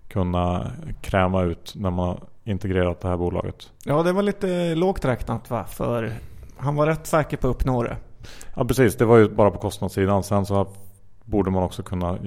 kunna 0.08 0.70
kräma 1.00 1.42
ut 1.42 1.72
när 1.76 1.90
man 1.90 2.08
har 2.08 2.18
integrerat 2.44 3.00
det 3.00 3.08
här 3.08 3.16
bolaget. 3.16 3.72
Ja, 3.84 4.02
det 4.02 4.12
var 4.12 4.22
lite 4.22 4.74
lågt 4.74 5.04
räknat 5.04 5.50
va? 5.50 5.64
För 5.64 6.12
han 6.56 6.76
var 6.76 6.86
rätt 6.86 7.06
säker 7.06 7.36
på 7.36 7.48
att 7.48 7.54
uppnå 7.54 7.82
det. 7.82 7.96
Ja 8.56 8.64
precis, 8.64 8.96
det 8.96 9.04
var 9.04 9.16
ju 9.16 9.28
bara 9.28 9.50
på 9.50 9.58
kostnadssidan. 9.58 10.22
Sen 10.22 10.46
så 10.46 10.66
borde 11.24 11.50
man 11.50 11.62
också 11.62 11.82
kunna 11.82 12.18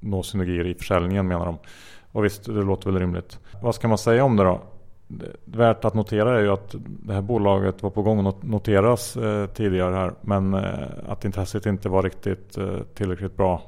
nå 0.00 0.22
synergier 0.22 0.66
i 0.66 0.74
försäljningen 0.74 1.28
menar 1.28 1.46
de. 1.46 1.58
Och 2.12 2.24
visst, 2.24 2.44
det 2.44 2.62
låter 2.62 2.90
väl 2.90 3.00
rimligt. 3.00 3.38
Vad 3.62 3.74
ska 3.74 3.88
man 3.88 3.98
säga 3.98 4.24
om 4.24 4.36
det 4.36 4.44
då? 4.44 4.60
Värt 5.44 5.84
att 5.84 5.94
notera 5.94 6.38
är 6.38 6.42
ju 6.42 6.52
att 6.52 6.74
det 6.78 7.14
här 7.14 7.22
bolaget 7.22 7.82
var 7.82 7.90
på 7.90 8.02
gång 8.02 8.26
att 8.26 8.42
noteras 8.42 9.16
eh, 9.16 9.46
tidigare 9.46 9.94
här. 9.94 10.14
Men 10.20 10.54
eh, 10.54 10.88
att 11.08 11.24
intresset 11.24 11.66
inte 11.66 11.88
var 11.88 12.02
riktigt 12.02 12.58
eh, 12.58 12.78
tillräckligt 12.94 13.36
bra. 13.36 13.62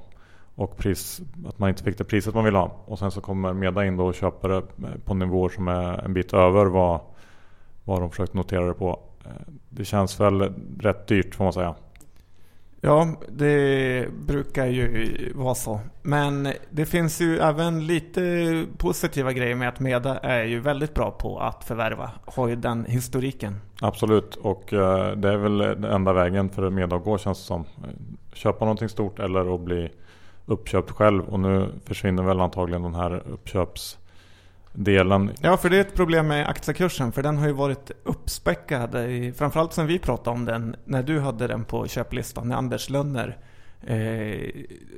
Och 0.55 0.77
pris, 0.77 1.21
att 1.49 1.59
man 1.59 1.69
inte 1.69 1.83
fick 1.83 1.99
det 1.99 2.05
priset 2.05 2.35
man 2.35 2.45
ville 2.45 2.59
ha. 2.59 2.71
Och 2.85 2.99
sen 2.99 3.11
så 3.11 3.21
kommer 3.21 3.53
Meda 3.53 3.87
in 3.87 3.97
då 3.97 4.07
och 4.07 4.15
köper 4.15 4.49
det 4.49 4.63
på 5.05 5.15
nivåer 5.15 5.49
som 5.49 5.69
är 5.69 6.05
en 6.05 6.15
bit 6.15 6.35
över 6.35 6.67
vad, 6.67 7.01
vad 7.85 8.01
de 8.01 8.11
försökte 8.11 8.37
notera 8.37 8.67
det 8.67 8.75
på. 8.75 9.01
Det 9.69 9.85
känns 9.85 10.21
väl 10.21 10.53
rätt 10.81 11.07
dyrt 11.07 11.35
får 11.35 11.45
man 11.45 11.53
säga. 11.53 11.75
Ja, 12.81 13.09
det 13.29 14.09
brukar 14.27 14.67
ju 14.67 15.33
vara 15.35 15.55
så. 15.55 15.81
Men 16.03 16.49
det 16.71 16.87
finns 16.87 17.21
ju 17.21 17.39
även 17.39 17.87
lite 17.87 18.65
positiva 18.79 19.33
grejer 19.33 19.55
med 19.55 19.69
att 19.69 19.81
Meda 19.81 20.19
är 20.19 20.45
ju 20.45 20.61
väldigt 20.61 20.95
bra 20.95 21.11
på 21.11 21.39
att 21.39 21.65
förvärva. 21.65 22.11
Har 22.25 22.49
ju 22.49 22.57
den 22.57 22.85
historiken. 22.85 23.61
Absolut, 23.81 24.35
och 24.35 24.73
eh, 24.73 25.17
det 25.17 25.29
är 25.33 25.37
väl 25.37 25.59
den 25.59 25.85
enda 25.85 26.13
vägen 26.13 26.49
för 26.49 26.71
Meda 26.71 26.97
att 26.97 27.05
gå 27.05 27.19
känns 27.19 27.39
det 27.39 27.45
som. 27.45 27.65
Köpa 28.33 28.65
någonting 28.65 28.89
stort 28.89 29.19
eller 29.19 29.55
att 29.55 29.61
bli 29.61 29.91
uppköpt 30.47 30.91
själv. 30.91 31.25
Och 31.25 31.41
nu 31.41 31.69
försvinner 31.85 32.23
väl 32.23 32.41
antagligen 32.41 32.83
den 32.83 32.95
här 32.95 33.23
uppköps 33.33 33.99
delen. 34.77 35.31
Ja, 35.41 35.57
för 35.57 35.71
det 35.71 35.77
är 35.77 35.81
ett 35.81 35.95
problem 35.95 36.29
med 36.29 36.49
aktiekursen. 36.49 37.13
För 37.13 37.23
den 37.23 37.39
har 37.39 37.47
ju 37.47 37.53
varit 37.53 37.91
uppspäckad. 38.05 38.95
I, 38.95 39.33
framförallt 39.33 39.73
sen 39.73 39.87
vi 39.87 39.99
pratade 39.99 40.37
om 40.37 40.45
den 40.45 40.77
när 40.85 41.03
du 41.03 41.21
hade 41.21 41.47
den 41.47 41.65
på 41.65 41.87
köplistan. 41.87 42.49
När 42.49 42.57
Anders 42.57 42.91
Lönner 42.91 43.39
eh, 43.87 44.51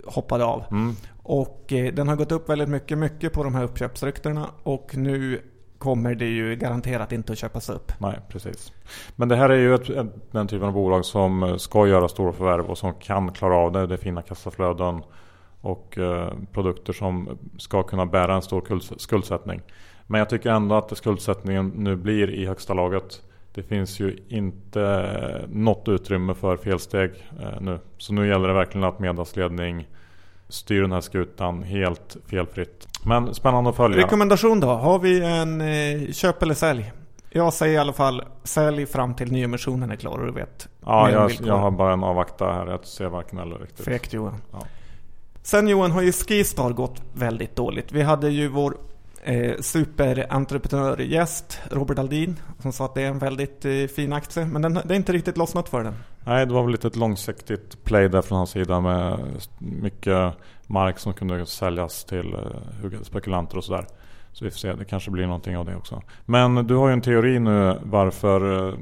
hoppade 0.07 0.45
av. 0.45 0.65
Mm. 0.71 0.95
Och 1.23 1.73
eh, 1.73 1.95
den 1.95 2.09
har 2.09 2.17
gått 2.17 2.33
upp 2.33 2.49
väldigt 2.49 2.69
mycket, 2.69 2.99
mycket 2.99 3.33
på 3.33 3.45
de 3.45 3.55
här 3.55 3.65
uppköpsryktena. 3.65 4.47
Och 4.63 4.97
nu 4.97 5.43
kommer 5.79 6.15
det 6.15 6.27
ju 6.27 6.57
garanterat 6.57 7.13
inte 7.13 7.33
att 7.33 7.39
köpas 7.39 7.71
upp. 7.71 7.93
Nej, 7.99 8.19
precis. 8.29 8.73
Men 9.17 9.29
det 9.29 9.37
här 9.37 9.51
är 9.51 9.57
ju 9.57 9.75
ett, 9.75 9.91
ett, 9.91 10.33
den 10.33 10.49
typen 10.49 10.69
av 10.69 10.73
bolag 10.73 11.05
som 11.05 11.59
ska 11.59 11.87
göra 11.87 12.09
stora 12.09 12.33
förvärv 12.33 12.67
och 12.67 12.79
som 12.79 12.95
kan 12.95 13.33
klara 13.33 13.57
av 13.57 13.73
det. 13.73 13.87
Det 13.87 13.95
är 13.95 13.99
fina 13.99 14.23
kassaflöden 14.23 15.03
och 15.61 15.99
eh, 15.99 16.33
produkter 16.53 16.93
som 16.93 17.39
ska 17.59 17.83
kunna 17.83 18.07
bära 18.07 18.35
en 18.35 18.43
stor 18.43 18.81
skuldsättning. 18.99 19.61
Men 20.07 20.19
jag 20.19 20.31
tycker 20.31 20.51
ändå 20.51 20.75
att 20.75 20.97
skuldsättningen 20.97 21.73
nu 21.77 21.97
blir 21.97 22.31
i 22.31 22.47
högsta 22.47 22.75
laget. 22.75 23.23
Det 23.55 23.63
finns 23.63 24.01
ju 24.01 24.19
inte 24.29 25.49
något 25.53 25.89
utrymme 25.89 26.35
för 26.35 26.57
felsteg 26.57 27.11
eh, 27.41 27.61
nu. 27.61 27.79
Så 27.99 28.13
nu 28.13 28.29
gäller 28.29 28.49
det 28.49 28.55
verkligen 28.55 28.85
att 28.85 28.99
medlemsledning 28.99 29.89
styr 30.49 30.83
den 30.83 30.93
här 30.93 31.01
skutan 31.01 31.63
helt 31.63 32.17
felfritt. 32.27 32.89
Men 33.05 33.35
spännande 33.35 33.71
att 33.71 33.77
följa. 33.77 33.99
Rekommendation 33.99 34.61
då? 34.61 34.67
Har 34.67 34.99
vi 34.99 35.25
en 35.25 35.61
eh, 35.61 36.13
köp 36.13 36.43
eller 36.43 36.55
sälj? 36.55 36.93
Jag 37.31 37.53
säger 37.53 37.75
i 37.75 37.79
alla 37.79 37.93
fall 37.93 38.23
sälj 38.45 38.87
fram 38.87 39.15
till 39.15 39.33
nyemissionen 39.33 39.91
är 39.91 39.97
klar 39.97 40.19
och 40.19 40.27
du 40.27 40.33
vet. 40.33 40.69
Ja, 40.85 41.11
jag, 41.11 41.33
jag, 41.45 41.59
har 41.59 41.71
bara 41.71 41.93
en 41.93 42.05
avvakta 42.05 42.53
här. 42.53 42.67
Jag 42.67 42.85
ser 42.85 43.07
varken 43.07 43.39
eller 43.39 43.59
riktigt. 43.59 43.85
Fräckt 43.85 44.13
Johan. 44.13 44.43
Ja. 44.53 44.59
Sen 45.49 45.69
Johan 45.69 45.91
har 45.91 46.03
ju 46.03 46.13
Skistar 46.13 46.71
gått 46.71 47.03
väldigt 47.15 47.57
dåligt. 47.57 47.93
Vi 47.93 48.03
hade 48.03 48.31
ju 48.31 48.49
vår 48.49 48.77
eh, 49.23 49.61
superentreprenörgäst 49.61 51.61
Robert 51.71 51.99
Aldin 51.99 52.41
som 52.59 52.73
sa 52.73 52.85
att 52.85 52.95
det 52.95 53.03
är 53.03 53.09
en 53.09 53.19
väldigt 53.19 53.65
eh, 53.65 53.87
fin 53.97 54.13
aktie. 54.13 54.45
Men 54.45 54.63
den, 54.63 54.75
det 54.75 54.95
är 54.95 54.97
inte 54.97 55.13
riktigt 55.13 55.37
lossnat 55.37 55.69
för 55.69 55.85
den. 55.85 55.95
Nej, 56.25 56.47
det 56.47 56.53
var 56.53 56.63
väl 56.63 56.73
lite 56.73 56.89
ett 56.89 56.97
långsiktigt 56.97 57.85
play 57.85 58.09
där 58.09 58.23
från 58.23 58.39
hans 58.39 58.51
sida 58.51 58.81
med 58.81 59.19
mycket 59.59 60.35
mark 60.67 60.99
som 60.99 61.13
kunde 61.13 61.47
säljas 61.47 62.05
till 62.05 62.35
eh, 62.35 63.01
spekulanter 63.03 63.57
och 63.57 63.65
sådär. 63.65 63.87
Så 64.39 64.45
vi 64.45 64.51
får 64.51 64.59
se, 64.59 64.73
det 64.73 64.85
kanske 64.85 65.11
blir 65.11 65.27
någonting 65.27 65.57
av 65.57 65.65
det 65.65 65.77
också. 65.77 66.03
Men 66.25 66.55
du 66.55 66.75
har 66.75 66.89
ju 66.89 66.93
en 66.93 67.01
teori 67.01 67.39
nu 67.39 67.79
varför 67.83 68.69
eh, 68.69 68.75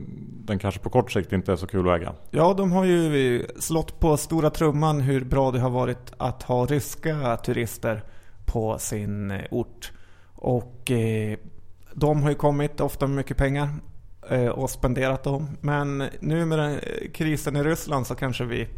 den 0.44 0.58
kanske 0.58 0.80
på 0.80 0.90
kort 0.90 1.12
sikt 1.12 1.32
inte 1.32 1.52
är 1.52 1.56
så 1.56 1.66
kul 1.66 1.88
att 1.88 1.96
äga. 1.96 2.12
Ja, 2.30 2.54
de 2.54 2.72
har 2.72 2.84
ju 2.84 3.46
slått 3.58 4.00
på 4.00 4.16
stora 4.16 4.50
trumman 4.50 5.00
hur 5.00 5.24
bra 5.24 5.50
det 5.50 5.60
har 5.60 5.70
varit 5.70 6.12
att 6.16 6.42
ha 6.42 6.66
ryska 6.66 7.36
turister 7.36 8.02
på 8.44 8.78
sin 8.78 9.30
eh, 9.30 9.40
ort. 9.50 9.92
Och 10.34 10.90
eh, 10.90 11.38
de 11.94 12.22
har 12.22 12.30
ju 12.30 12.36
kommit 12.36 12.80
ofta 12.80 13.06
med 13.06 13.16
mycket 13.16 13.36
pengar 13.36 13.68
eh, 14.30 14.48
och 14.48 14.70
spenderat 14.70 15.24
dem. 15.24 15.48
Men 15.60 16.04
nu 16.20 16.44
med 16.46 16.80
krisen 17.14 17.56
i 17.56 17.62
Ryssland 17.62 18.06
så 18.06 18.14
kanske 18.14 18.44
vi 18.44 18.68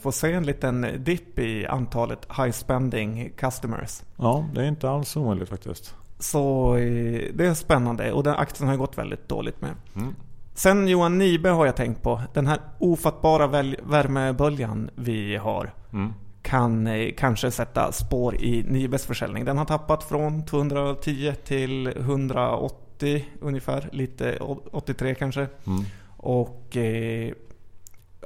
får 0.00 0.10
se 0.10 0.32
en 0.32 0.46
liten 0.46 0.86
dipp 0.98 1.38
i 1.38 1.66
antalet 1.66 2.26
high 2.36 2.50
spending 2.50 3.32
customers. 3.36 4.02
Ja, 4.16 4.48
det 4.54 4.62
är 4.62 4.68
inte 4.68 4.90
alls 4.90 5.16
omöjligt 5.16 5.48
faktiskt. 5.48 5.94
Så 6.18 6.76
eh, 6.76 7.22
det 7.34 7.46
är 7.46 7.54
spännande 7.54 8.12
och 8.12 8.22
den 8.22 8.34
aktien 8.34 8.68
har 8.68 8.76
gått 8.76 8.98
väldigt 8.98 9.28
dåligt 9.28 9.60
med. 9.60 9.70
Mm. 9.96 10.14
Sen 10.54 10.88
Johan 10.88 11.18
Nibe 11.18 11.48
har 11.48 11.66
jag 11.66 11.76
tänkt 11.76 12.02
på. 12.02 12.20
Den 12.34 12.46
här 12.46 12.60
ofattbara 12.78 13.46
värmeböljan 13.82 14.90
vi 14.94 15.36
har. 15.36 15.72
Mm. 15.92 16.12
Kan 16.42 16.86
eh, 16.86 17.14
kanske 17.16 17.50
sätta 17.50 17.92
spår 17.92 18.34
i 18.36 18.62
Nibes 18.68 19.06
försäljning. 19.06 19.44
Den 19.44 19.58
har 19.58 19.64
tappat 19.64 20.04
från 20.04 20.44
210 20.44 21.34
till 21.44 21.86
180 21.86 23.24
ungefär. 23.40 23.88
Lite 23.92 24.36
83 24.36 25.14
kanske. 25.14 25.40
Mm. 25.66 25.84
Och 26.16 26.76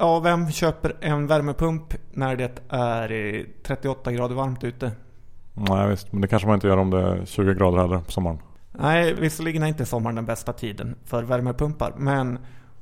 Ja, 0.00 0.20
vem 0.20 0.50
köper 0.50 0.96
en 1.00 1.26
värmepump 1.26 1.94
när 2.12 2.36
det 2.36 2.60
är 2.68 3.46
38 3.62 4.12
grader 4.12 4.34
varmt 4.34 4.64
ute? 4.64 4.92
Nej 5.54 5.88
visst, 5.88 6.12
men 6.12 6.20
det 6.20 6.28
kanske 6.28 6.48
man 6.48 6.54
inte 6.54 6.66
gör 6.66 6.76
om 6.76 6.90
det 6.90 7.00
är 7.00 7.24
20 7.24 7.54
grader 7.54 7.78
heller 7.78 7.98
på 7.98 8.10
sommaren. 8.10 8.38
Nej, 8.72 9.14
visserligen 9.14 9.62
är 9.62 9.66
inte 9.66 9.86
sommaren 9.86 10.16
den 10.16 10.26
bästa 10.26 10.52
tiden 10.52 10.94
för 11.04 11.22
värmepumpar. 11.22 11.92
Men 11.96 12.38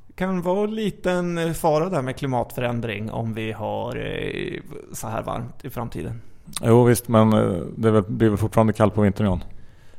det 0.07 0.13
kan 0.15 0.43
vara 0.43 0.65
en 0.65 0.75
liten 0.75 1.55
fara 1.55 1.89
där 1.89 2.03
med 2.03 2.17
klimatförändring 2.17 3.11
om 3.11 3.35
vi 3.35 3.53
har 3.53 3.97
eh, 3.97 4.61
så 4.93 5.09
här 5.09 5.23
varmt 5.23 5.65
i 5.65 5.71
framtiden. 5.71 6.21
Jo 6.63 6.85
visst, 6.85 7.09
men 7.09 7.33
eh, 7.33 7.63
det 7.77 8.03
blir 8.09 8.29
väl 8.29 8.39
fortfarande 8.39 8.73
kallt 8.73 8.95
på 8.95 9.01
vintern 9.01 9.27
igen. 9.27 9.45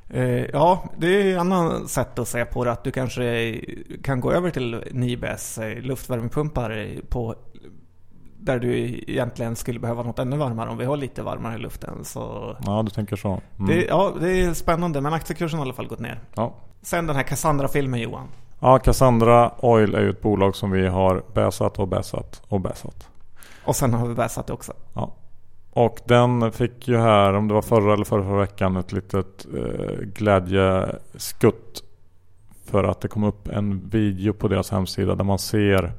Eh, 0.10 0.46
ja, 0.46 0.84
det 0.98 1.08
är 1.08 1.34
ett 1.34 1.40
annat 1.40 1.90
sätt 1.90 2.20
att 2.20 2.28
se 2.28 2.46
på 2.46 2.64
det. 2.64 2.72
Att 2.72 2.84
du 2.84 2.92
kanske 2.92 3.56
kan 4.04 4.22
gå 4.22 4.32
över 4.32 4.50
till 4.50 4.84
Nibes 4.92 5.58
eh, 5.58 5.82
luftvärmepumpar 5.82 7.02
på 7.10 7.36
där 8.40 8.60
du 8.60 8.78
egentligen 9.08 9.56
skulle 9.56 9.80
behöva 9.80 10.04
något 10.04 10.20
ännu 10.20 10.38
varmare 10.38 10.70
om 10.70 10.78
vi 10.78 10.86
har 10.86 10.98
lite 10.98 11.24
varmare 11.24 11.56
i 11.56 11.58
luften. 11.58 12.06
Så 12.06 12.56
ja, 12.66 12.84
du 12.84 12.90
tänker 12.90 13.16
så. 13.16 13.30
Mm. 13.30 13.42
Det, 13.68 13.86
ja, 13.86 14.14
det 14.20 14.42
är 14.42 14.54
spännande 14.54 15.02
men 15.02 15.14
aktiekursen 15.14 15.60
har 15.60 15.66
i 15.66 15.68
alla 15.68 15.76
fall 15.76 15.88
gått 15.88 16.00
ner. 16.00 16.20
Ja. 16.36 16.54
Sen 16.82 17.08
den 17.08 17.16
här 17.16 17.24
Cassandra-filmen 17.24 18.00
Johan. 18.00 18.28
Ja, 18.60 18.80
Cassandra 18.80 19.52
Oil 19.60 19.96
är 19.96 20.02
ju 20.02 20.10
ett 20.10 20.22
bolag 20.22 20.56
som 20.56 20.72
vi 20.72 20.88
har 20.88 21.24
bäsat 21.34 21.80
och 21.80 21.88
bäsat 21.88 22.42
och 22.48 22.62
bäsat. 22.62 23.10
Och 23.66 23.76
sen 23.76 23.94
har 23.94 24.08
vi 24.08 24.14
bäsat 24.16 24.48
det 24.48 24.54
också. 24.54 24.74
Ja. 24.94 25.16
Och 25.78 26.00
den 26.06 26.52
fick 26.52 26.88
ju 26.88 26.98
här, 26.98 27.34
om 27.34 27.48
det 27.48 27.54
var 27.54 27.62
förra 27.62 27.94
eller 27.94 28.06
förra, 28.06 28.24
förra 28.24 28.40
veckan, 28.40 28.78
ett 28.78 28.92
litet 28.92 29.46
eh, 29.58 30.00
glädjeskutt. 30.14 31.84
För 32.66 32.84
att 32.84 33.02
det 33.02 33.08
kom 33.08 33.24
upp 33.24 33.48
en 33.48 33.90
video 33.90 34.34
på 34.34 34.48
deras 34.48 34.72
hemsida 34.72 35.16
där 35.16 35.24
man 35.24 35.40
ser 35.40 35.92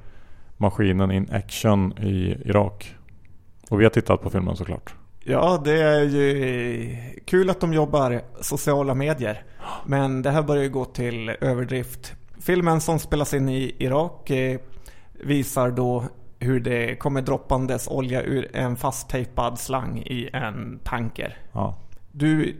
maskinen 0.56 1.11
in 1.11 1.28
action 1.32 1.99
i 1.99 2.37
Irak. 2.44 2.94
Och 3.70 3.80
vi 3.80 3.85
har 3.85 3.90
tittat 3.90 4.23
på 4.23 4.30
filmen 4.30 4.56
såklart. 4.56 4.94
Ja, 5.25 5.62
det 5.64 5.82
är 5.82 6.02
ju 6.02 6.97
kul 7.25 7.50
att 7.50 7.61
de 7.61 7.73
jobbar 7.73 8.20
sociala 8.40 8.94
medier. 8.94 9.42
Men 9.87 10.23
det 10.23 10.30
här 10.30 10.42
börjar 10.42 10.62
ju 10.62 10.70
gå 10.70 10.85
till 10.85 11.28
överdrift. 11.40 12.14
Filmen 12.40 12.80
som 12.80 12.99
spelas 12.99 13.35
in 13.35 13.49
i 13.49 13.75
Irak 13.78 14.30
eh, 14.30 14.61
visar 15.12 15.70
då 15.70 16.04
hur 16.38 16.61
det 16.61 16.97
kommer 16.97 17.23
droppandes 17.23 17.88
olja 17.88 18.23
ur 18.23 18.57
en 18.57 18.76
fasttejpad 18.76 19.59
slang 19.59 19.99
i 19.99 20.30
en 20.33 20.80
tanker. 20.85 21.37
Ja. 21.52 21.78
Du, 22.12 22.57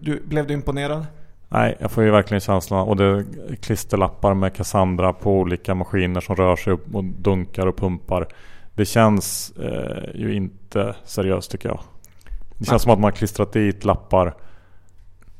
du, 0.00 0.22
blev 0.26 0.46
du 0.46 0.54
imponerad? 0.54 1.06
Nej, 1.48 1.76
jag 1.80 1.90
får 1.90 2.04
ju 2.04 2.10
verkligen 2.10 2.40
känslan. 2.40 2.88
Och 2.88 2.96
det 2.96 3.04
är 3.04 3.24
klisterlappar 3.56 4.34
med 4.34 4.54
Cassandra 4.54 5.12
på 5.12 5.38
olika 5.38 5.74
maskiner 5.74 6.20
som 6.20 6.36
rör 6.36 6.56
sig 6.56 6.72
upp 6.72 6.94
och 6.94 7.04
dunkar 7.04 7.66
och 7.66 7.76
pumpar. 7.76 8.28
Det 8.74 8.84
känns 8.84 9.50
eh, 9.50 10.20
ju 10.20 10.34
inte 10.34 10.96
seriöst 11.04 11.50
tycker 11.50 11.68
jag. 11.68 11.80
Det 12.58 12.64
känns 12.64 12.82
som 12.82 12.92
att 12.92 13.00
man 13.00 13.12
klistrat 13.12 13.52
dit 13.52 13.84
lappar 13.84 14.34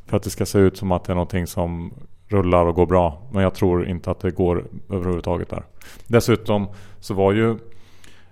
för 0.07 0.17
att 0.17 0.23
det 0.23 0.31
ska 0.31 0.47
se 0.47 0.59
ut 0.59 0.77
som 0.77 0.93
att 0.93 1.05
det 1.05 1.13
är 1.13 1.15
någonting 1.15 1.47
som 1.47 1.95
rullar 2.29 2.67
och 2.67 2.75
går 2.75 2.87
bra. 2.87 3.23
Men 3.31 3.43
jag 3.43 3.55
tror 3.55 3.89
inte 3.89 4.11
att 4.11 4.21
det 4.21 4.31
går 4.31 4.65
överhuvudtaget 4.91 5.51
där. 5.51 5.63
Dessutom 6.07 6.69
så 7.01 7.15
var 7.15 7.33
ju 7.33 7.59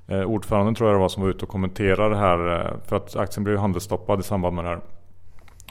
eh, 0.06 0.22
ordföranden 0.22 0.74
tror 0.74 0.88
jag 0.88 0.96
det 0.96 1.00
var 1.00 1.08
som 1.08 1.22
var 1.22 1.30
ute 1.30 1.44
och 1.44 1.48
kommenterade 1.48 2.08
det 2.08 2.20
här. 2.20 2.60
Eh, 2.60 2.72
för 2.86 2.96
att 2.96 3.16
aktien 3.16 3.44
blev 3.44 3.58
handelsstoppad 3.58 4.20
i 4.20 4.22
samband 4.22 4.56
med 4.56 4.64
det 4.64 4.68
här. 4.68 4.80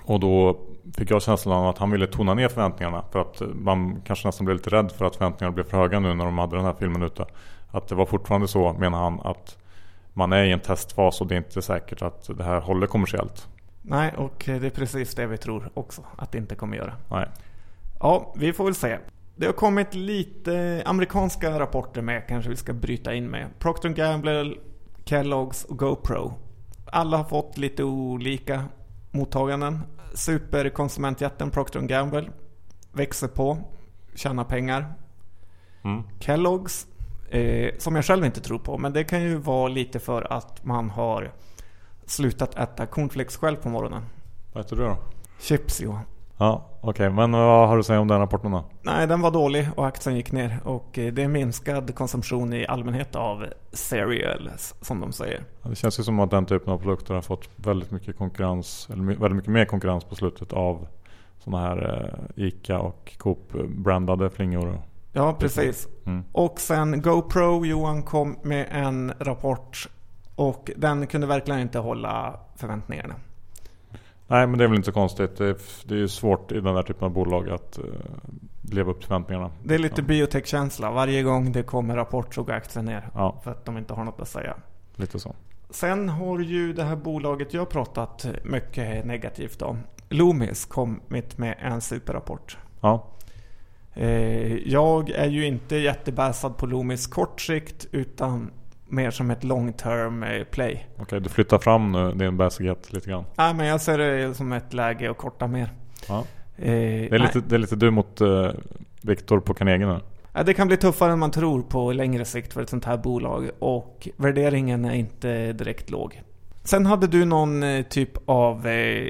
Och 0.06 0.20
då 0.20 0.60
fick 0.98 1.12
jag 1.12 1.22
känslan 1.22 1.58
av 1.58 1.68
att 1.68 1.78
han 1.78 1.92
ville 1.92 2.08
tona 2.08 2.34
ner 2.34 2.48
förväntningarna. 2.48 3.04
För 3.12 3.22
att 3.22 3.42
man 3.54 4.02
kanske 4.06 4.28
nästan 4.28 4.46
blev 4.46 4.58
lite 4.58 4.70
rädd 4.70 4.92
för 4.92 5.06
att 5.06 5.16
förväntningarna 5.16 5.54
blev 5.54 5.64
för 5.64 5.78
höga 5.78 6.00
nu 6.00 6.14
när 6.14 6.26
de 6.26 6.38
hade 6.38 6.56
den 6.56 6.66
här 6.66 6.76
filmen 6.80 7.04
ute. 7.04 7.26
Att 7.72 7.88
det 7.88 7.96
var 7.96 8.06
fortfarande 8.06 8.48
så 8.48 8.74
menar 8.74 8.98
han 8.98 9.20
att 9.24 9.58
man 10.14 10.34
är 10.34 10.44
i 10.44 10.52
en 10.52 10.60
testfas 10.60 11.22
och 11.22 11.28
det 11.28 11.36
är 11.36 11.38
inte 11.38 11.62
säkert 11.62 12.02
att 12.02 12.30
det 12.38 12.44
här 12.44 12.62
håller 12.62 12.88
kommersiellt. 12.88 13.48
Nej, 13.82 14.14
och 14.18 14.44
det 14.46 14.66
är 14.66 14.70
precis 14.70 15.16
det 15.16 15.26
vi 15.26 15.38
tror 15.38 15.70
också 15.74 16.02
att 16.16 16.32
det 16.32 16.38
inte 16.38 16.56
kommer 16.56 16.78
göra. 16.78 16.94
Nej. 17.10 17.28
Ja, 18.00 18.34
vi 18.38 18.54
får 18.54 18.66
väl 18.66 18.76
se. 18.76 19.00
Det 19.36 19.46
har 19.46 19.54
kommit 19.54 19.94
lite 19.94 20.84
amerikanska 20.86 21.60
rapporter 21.60 22.02
med, 22.02 22.28
kanske 22.28 22.50
vi 22.50 22.56
ska 22.56 22.74
bryta 22.74 23.14
in 23.14 23.30
med. 23.30 23.48
Procter 23.60 23.90
Gamble, 23.90 24.56
Kellogg's 25.06 25.66
och 25.66 25.80
GoPro. 25.80 26.34
Alla 26.86 27.18
har 27.18 27.24
fått 27.24 27.58
lite 27.58 27.84
olika 27.84 28.64
mottaganden. 29.12 29.82
Superkonsumentjätten 30.14 31.52
Procter 31.52 31.82
Gamble 31.82 32.30
växer 32.94 33.28
på, 33.28 33.58
tjänar 34.16 34.44
pengar. 34.44 34.94
Mm. 35.84 36.04
Kellogg's, 36.20 36.88
eh, 37.30 37.78
som 37.78 37.96
jag 37.96 38.06
själv 38.06 38.26
inte 38.26 38.42
tror 38.42 38.60
på, 38.60 38.78
men 38.78 38.94
det 38.94 39.04
kan 39.04 39.22
ju 39.22 39.36
vara 39.36 39.68
lite 39.68 40.00
för 40.00 40.34
att 40.34 40.66
man 40.66 40.90
har 40.90 41.32
slutat 42.06 42.56
äta 42.56 42.86
cornflakes 42.86 43.38
själv 43.38 43.56
på 43.56 43.70
morgonen. 43.70 44.04
Vad 44.54 44.66
äter 44.66 44.76
du 44.76 44.84
då? 44.84 44.98
Chips 45.40 45.82
Johan. 45.82 46.04
Ja, 46.38 46.66
okej. 46.82 46.90
Okay. 46.90 47.10
Men 47.10 47.32
vad 47.32 47.68
har 47.68 47.76
du 47.76 47.80
att 47.80 47.86
säga 47.86 48.00
om 48.00 48.08
den 48.08 48.20
rapporten 48.20 48.52
då? 48.52 48.64
Nej, 48.82 49.08
den 49.08 49.22
var 49.22 49.32
dålig 49.32 49.70
och 49.76 49.88
aktien 49.88 50.16
gick 50.16 50.32
ner. 50.32 50.60
Och 50.64 51.00
eh, 51.00 51.14
det 51.14 51.24
är 51.24 51.28
minskad 51.28 51.96
konsumtion 51.96 52.54
i 52.54 52.68
allmänhet 52.68 53.16
av 53.16 53.46
cereals, 53.74 54.76
som 54.82 55.00
de 55.00 55.12
säger. 55.12 55.44
Det 55.64 55.76
känns 55.76 56.00
ju 56.00 56.04
som 56.04 56.20
att 56.20 56.32
den 56.32 56.46
typen 56.46 56.74
av 56.74 56.78
produkter 56.78 57.14
har 57.14 57.22
fått 57.22 57.50
väldigt 57.56 57.92
mycket 57.92 58.18
konkurrens, 58.18 58.90
eller 58.94 59.04
väldigt 59.04 59.36
mycket 59.36 59.52
mer 59.52 59.66
konkurrens 59.66 60.04
på 60.04 60.16
slutet 60.16 60.54
av 60.54 60.88
sådana 61.38 61.64
här 61.64 62.10
eh, 62.38 62.46
ICA 62.46 62.80
och 62.80 63.14
Coop-brandade 63.18 64.30
flingor. 64.30 64.82
Ja, 65.14 65.36
precis. 65.40 65.88
Mm. 66.06 66.24
Och 66.32 66.60
sen 66.60 67.02
GoPro, 67.02 67.66
Johan 67.66 68.04
kom 68.04 68.38
med 68.44 68.68
en 68.72 69.14
rapport 69.20 69.90
och 70.36 70.72
den 70.76 71.08
kunde 71.08 71.28
verkligen 71.28 71.60
inte 71.60 71.80
hålla 71.80 72.40
förväntningarna. 72.56 73.16
Nej 74.28 74.48
men 74.48 74.58
det 74.58 74.64
är 74.64 74.68
väl 74.68 74.76
inte 74.76 74.86
så 74.86 74.92
konstigt. 74.92 75.38
Det 75.38 75.46
är, 75.90 75.96
ju 75.96 76.08
svårt 76.08 76.52
i 76.52 76.62
den 76.62 76.76
här 76.76 76.84
typen 76.84 77.06
av 77.06 77.12
bolag 77.12 77.50
att 77.50 77.80
uh, 77.80 77.86
leva 78.62 78.92
upp 78.92 79.00
till 79.00 79.08
förväntningarna. 79.08 79.52
Det 79.64 79.76
är 79.76 79.80
lite 79.80 80.02
ja. 80.02 80.08
biotech-känsla. 80.08 80.92
Varje 80.92 81.24
gång 81.24 81.52
det 81.52 81.64
kommer 81.64 81.96
rapport 81.96 82.36
så 82.36 82.44
går 82.44 82.54
aktien 82.54 82.86
ner. 82.86 83.10
Ja. 83.14 83.42
För 83.44 83.52
att 83.52 83.66
de 83.66 83.78
inte 83.78 83.94
har 83.94 84.04
något 84.04 84.22
att 84.22 84.30
säga. 84.30 84.56
Lite 84.96 85.20
så. 85.20 85.36
Sen 85.70 86.10
har 86.10 86.40
ju 86.40 86.74
det 86.74 86.84
här 86.84 86.96
bolaget 86.96 87.54
jag 87.54 87.70
pratat 87.70 88.26
mycket 88.44 89.06
negativt 89.06 89.62
om. 89.62 89.80
Loomis 90.10 90.66
kommit 90.66 91.38
med 91.38 91.56
en 91.62 91.82
superrapport. 91.82 92.58
Ja. 92.82 93.08
Eh, 93.94 94.54
jag 94.56 95.10
är 95.10 95.30
ju 95.30 95.46
inte 95.46 95.76
jättebäsad 95.76 96.58
på 96.58 96.66
Loomis 96.66 97.08
kort 97.08 97.42
sikt 97.42 97.88
utan 97.92 98.52
mer 98.88 99.12
som 99.12 99.32
ett 99.32 99.44
long 99.44 99.74
term 99.74 100.24
eh, 100.24 100.44
play. 100.44 100.88
Okej, 100.94 101.04
okay, 101.04 101.20
du 101.20 101.30
flyttar 101.30 101.60
fram 101.60 101.92
nu 101.92 102.12
din 102.12 102.38
bäsighet 102.38 102.94
lite 102.94 103.10
grann? 103.10 103.26
Nej, 103.36 103.54
men 103.54 103.66
jag 103.66 103.82
ser 103.82 103.98
det 103.98 104.34
som 104.34 104.54
ett 104.54 104.74
läge 104.74 105.12
att 105.12 105.18
korta 105.18 105.48
mer. 105.48 105.74
Ja. 106.08 106.24
Eh, 106.58 106.66
det, 106.66 107.16
är 107.16 107.20
lite, 107.20 107.40
det 107.40 107.56
är 107.56 107.60
lite 107.60 107.76
du 107.76 107.92
mot 107.92 108.22
eh, 108.22 108.50
Viktor 109.02 109.40
på 109.40 109.54
Carnegie 109.54 109.88
nu? 109.88 110.00
Ja, 110.34 110.44
det 110.44 110.54
kan 110.54 110.68
bli 110.68 110.78
tuffare 110.78 111.12
än 111.12 111.20
man 111.20 111.32
tror 111.32 111.62
på 111.62 111.92
längre 111.92 112.26
sikt 112.26 112.54
för 112.54 112.62
ett 112.62 112.70
sånt 112.70 112.86
här 112.86 112.98
bolag 112.98 113.50
och 113.60 114.08
värderingen 114.18 114.86
är 114.86 114.94
inte 114.94 115.54
direkt 115.54 115.90
låg. 115.90 116.22
Sen 116.66 116.86
hade 116.86 117.08
du 117.08 117.26
någon 117.26 117.64
eh, 117.64 117.84
typ 117.84 118.12
av 118.26 118.68
eh, 118.68 119.10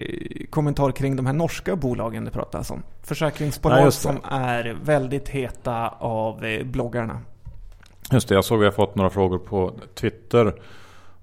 kommentar 0.49 0.91
kring 0.91 1.15
de 1.15 1.26
här 1.26 1.34
norska 1.34 1.76
bolagen 1.76 2.26
det 2.26 2.32
pratas 2.32 2.71
om. 2.71 2.84
Försäkringsbolag 3.04 3.93
som 3.93 4.19
är 4.32 4.78
väldigt 4.84 5.30
heta 5.30 5.88
av 5.89 6.45
eh, 6.45 6.65
bloggarna. 6.65 7.21
Just 8.12 8.28
det, 8.28 8.36
jag 8.36 8.46
såg 8.46 8.58
att 8.58 8.62
vi 8.62 8.65
har 8.65 8.72
fått 8.72 8.96
några 8.96 9.10
frågor 9.10 9.38
på 9.38 9.74
Twitter 9.96 10.54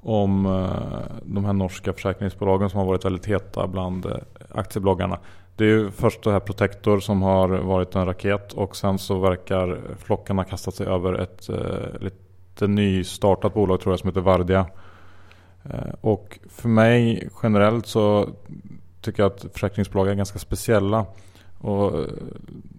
om 0.00 0.46
eh, 0.46 1.16
de 1.22 1.44
här 1.44 1.52
norska 1.52 1.92
försäkringsbolagen 1.92 2.70
som 2.70 2.78
har 2.78 2.86
varit 2.86 3.04
väldigt 3.04 3.26
heta 3.26 3.66
bland 3.66 4.06
eh, 4.06 4.16
aktiebloggarna. 4.50 5.18
Det 5.56 5.64
är 5.64 5.68
ju 5.68 5.90
först 5.90 6.22
det 6.22 6.32
här 6.32 6.40
Protector 6.40 7.00
som 7.00 7.22
har 7.22 7.48
varit 7.48 7.94
en 7.94 8.06
raket 8.06 8.52
och 8.52 8.76
sen 8.76 8.98
så 8.98 9.18
verkar 9.18 9.80
flocken 9.98 10.38
ha 10.38 10.44
kastat 10.44 10.74
sig 10.74 10.86
över 10.86 11.14
ett 11.14 11.48
eh, 11.48 12.00
lite 12.00 12.66
nystartat 12.66 13.54
bolag 13.54 13.80
tror 13.80 13.92
jag 13.92 14.00
som 14.00 14.08
heter 14.08 14.20
Vardia. 14.20 14.66
Och 16.00 16.38
för 16.48 16.68
mig 16.68 17.28
generellt 17.42 17.86
så 17.86 18.28
tycker 19.00 19.22
jag 19.22 19.32
att 19.32 19.46
försäkringsbolag 19.52 20.08
är 20.08 20.14
ganska 20.14 20.38
speciella. 20.38 21.06
Och 21.58 21.92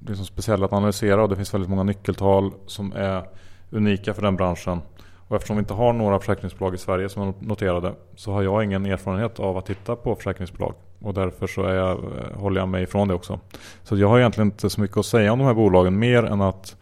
liksom 0.07 0.23
är 0.23 0.25
speciella 0.25 0.65
att 0.65 0.73
analysera 0.73 1.23
och 1.23 1.29
det 1.29 1.35
finns 1.35 1.53
väldigt 1.53 1.69
många 1.69 1.83
nyckeltal 1.83 2.51
som 2.65 2.93
är 2.95 3.23
unika 3.73 4.13
för 4.13 4.21
den 4.21 4.35
branschen. 4.35 4.81
Och 5.27 5.35
eftersom 5.35 5.55
vi 5.55 5.59
inte 5.59 5.73
har 5.73 5.93
några 5.93 6.19
försäkringsbolag 6.19 6.75
i 6.75 6.77
Sverige 6.77 7.09
som 7.09 7.27
är 7.27 7.33
noterade 7.39 7.93
så 8.15 8.31
har 8.31 8.41
jag 8.41 8.63
ingen 8.63 8.85
erfarenhet 8.85 9.39
av 9.39 9.57
att 9.57 9.65
titta 9.65 9.95
på 9.95 10.15
försäkringsbolag. 10.15 10.73
Och 11.01 11.13
därför 11.13 11.47
så 11.47 11.63
är 11.63 11.75
jag, 11.75 11.91
eh, 11.91 12.39
håller 12.39 12.61
jag 12.61 12.69
mig 12.69 12.83
ifrån 12.83 13.07
det 13.07 13.13
också. 13.13 13.39
Så 13.83 13.97
jag 13.97 14.07
har 14.07 14.19
egentligen 14.19 14.47
inte 14.47 14.69
så 14.69 14.81
mycket 14.81 14.97
att 14.97 15.05
säga 15.05 15.33
om 15.33 15.39
de 15.39 15.45
här 15.45 15.53
bolagen 15.53 15.99
mer 15.99 16.23
än 16.23 16.41
att 16.41 16.77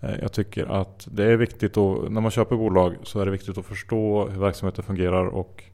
eh, 0.00 0.14
jag 0.22 0.32
tycker 0.32 0.80
att 0.80 1.08
det 1.10 1.24
är 1.24 1.36
viktigt 1.36 1.76
att, 1.76 2.10
när 2.12 2.20
man 2.20 2.30
köper 2.30 2.56
bolag 2.56 2.96
så 3.02 3.20
är 3.20 3.24
det 3.24 3.30
viktigt 3.30 3.58
att 3.58 3.66
förstå 3.66 4.28
hur 4.28 4.40
verksamheten 4.40 4.84
fungerar 4.84 5.26
och 5.26 5.64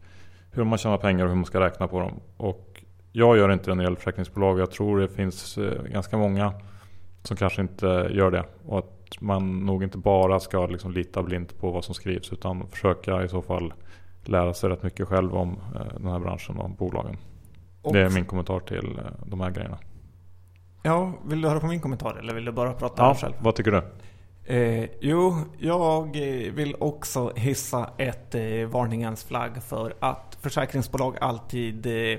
hur 0.51 0.65
man 0.65 0.79
tjänar 0.79 0.99
pengar 0.99 1.25
och 1.25 1.31
hur 1.31 1.37
man 1.37 1.45
ska 1.45 1.61
räkna 1.61 1.89
på 1.89 2.01
dem. 2.01 2.21
Och 2.37 2.83
jag 3.13 3.37
gör 3.37 3.53
inte 3.53 3.71
det 3.71 3.75
när 3.75 3.83
det 3.83 3.87
gäller 3.87 3.97
försäkringsbolag. 3.97 4.61
Jag 4.61 4.71
tror 4.71 5.01
det 5.01 5.09
finns 5.09 5.59
eh, 5.59 5.83
ganska 5.83 6.17
många 6.17 6.53
som 7.23 7.37
kanske 7.37 7.63
inte 7.63 7.87
gör 8.11 8.31
det. 8.31 8.45
Och 8.67 8.79
att 8.79 8.98
man 9.21 9.67
nog 9.67 9.83
inte 9.83 9.99
bara 9.99 10.41
ska 10.41 10.67
liksom 10.67 10.93
lita 10.93 11.23
blint 11.23 11.59
på 11.59 11.71
vad 11.71 11.85
som 11.85 11.95
skrivs 11.95 12.33
utan 12.33 12.69
försöka 12.69 13.25
i 13.25 13.29
så 13.29 13.43
fall 13.43 13.73
lära 14.25 14.55
sig 14.55 14.71
rätt 14.71 14.83
mycket 14.83 15.09
själv 15.09 15.35
om 15.35 15.59
eh, 15.75 15.99
den 16.01 16.13
här 16.13 16.19
branschen 16.19 16.59
och 16.59 16.71
bolagen. 16.71 17.17
Och, 17.83 17.93
det 17.93 18.01
är 18.01 18.11
min 18.11 18.25
kommentar 18.25 18.61
till 18.61 18.99
eh, 18.99 19.05
de 19.27 19.41
här 19.41 19.51
grejerna. 19.51 19.79
Ja, 20.83 21.13
vill 21.25 21.41
du 21.41 21.49
höra 21.49 21.61
på 21.61 21.67
min 21.67 21.81
kommentar 21.81 22.17
eller 22.19 22.35
vill 22.35 22.45
du 22.45 22.53
bara 22.53 22.73
prata 22.73 23.03
ja, 23.03 23.15
själv? 23.15 23.35
Vad 23.39 23.55
tycker 23.55 23.71
du? 23.71 23.83
Eh, 24.55 24.89
jo, 25.01 25.37
jag 25.59 26.17
vill 26.53 26.77
också 26.81 27.33
hissa 27.37 27.91
ett 27.97 28.35
eh, 28.35 28.43
varningens 28.67 29.25
flagg 29.25 29.63
för 29.63 29.95
att 30.01 30.39
försäkringsbolag 30.41 31.17
alltid 31.21 31.87
eh, 31.87 32.19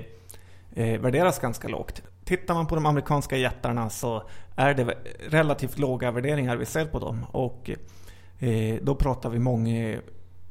eh 0.74 1.00
värderas 1.00 1.38
ganska 1.38 1.68
lågt 1.68 2.02
tittar 2.30 2.54
man 2.54 2.66
på 2.66 2.74
de 2.74 2.86
amerikanska 2.86 3.36
jättarna 3.36 3.90
så 3.90 4.22
är 4.60 4.74
det 4.74 4.94
relativt 5.28 5.78
låga 5.78 6.10
värderingar 6.10 6.56
vi 6.56 6.66
ser 6.66 6.84
på 6.84 6.98
dem. 6.98 7.26
Och 7.32 7.70
eh, 8.38 8.78
då 8.82 8.94
pratar 8.94 9.30
vi 9.30 9.38
många 9.38 9.98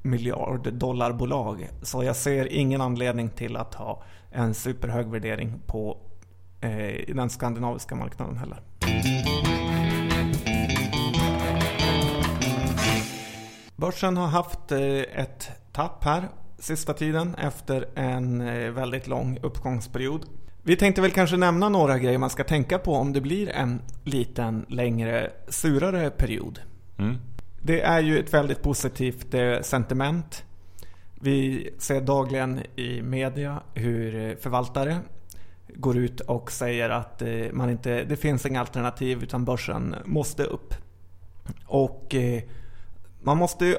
miljard 0.02 0.74
dollarbolag. 0.74 1.70
Så 1.82 2.04
jag 2.04 2.16
ser 2.16 2.54
ingen 2.54 2.82
anledning 2.82 3.30
till 3.30 3.58
att 3.58 3.74
ha 3.74 4.04
en 4.32 4.54
superhög 4.54 5.08
värdering 5.08 5.60
på 5.66 5.98
eh, 6.62 7.16
den 7.16 7.30
skandinaviska 7.30 7.96
marknaden 7.96 8.38
heller. 8.38 8.60
Börsen 13.76 14.18
har 14.18 14.28
haft 14.28 14.72
eh, 14.72 15.22
ett 15.24 15.52
tapp 15.72 16.04
här 16.04 16.30
sista 16.60 16.94
tiden 16.94 17.36
efter 17.36 17.90
en 17.96 18.42
eh, 18.42 18.72
väldigt 18.72 19.08
lång 19.08 19.38
uppgångsperiod. 19.42 20.26
Vi 20.64 20.76
tänkte 20.76 21.02
väl 21.02 21.12
kanske 21.12 21.38
nämna 21.38 21.70
några 21.70 22.00
grejer 22.00 22.18
man 22.18 22.30
ska 22.30 22.44
tänka 22.44 22.80
på 22.80 22.94
om 22.94 23.14
det 23.14 23.22
blir 23.22 23.50
en 23.50 23.82
liten 24.04 24.66
längre 24.70 25.32
surare 25.48 26.10
period. 26.10 26.60
Mm. 26.98 27.18
Det 27.62 27.82
är 27.82 28.00
ju 28.02 28.20
ett 28.20 28.34
väldigt 28.34 28.62
positivt 28.62 29.34
eh, 29.34 29.62
sentiment. 29.62 30.44
Vi 31.22 31.70
ser 31.78 32.02
dagligen 32.02 32.60
i 32.76 33.02
media 33.02 33.64
hur 33.74 34.16
eh, 34.16 34.36
förvaltare 34.36 34.98
går 35.68 35.98
ut 35.98 36.20
och 36.20 36.52
säger 36.52 36.90
att 36.90 37.22
eh, 37.22 37.28
man 37.52 37.70
inte, 37.70 38.04
det 38.04 38.16
finns 38.16 38.46
inga 38.46 38.60
alternativ 38.60 39.24
utan 39.24 39.46
börsen 39.46 39.96
måste 40.06 40.44
upp. 40.44 40.74
Och 41.66 42.16
man 43.22 43.38
måste 43.38 43.66
ju 43.66 43.76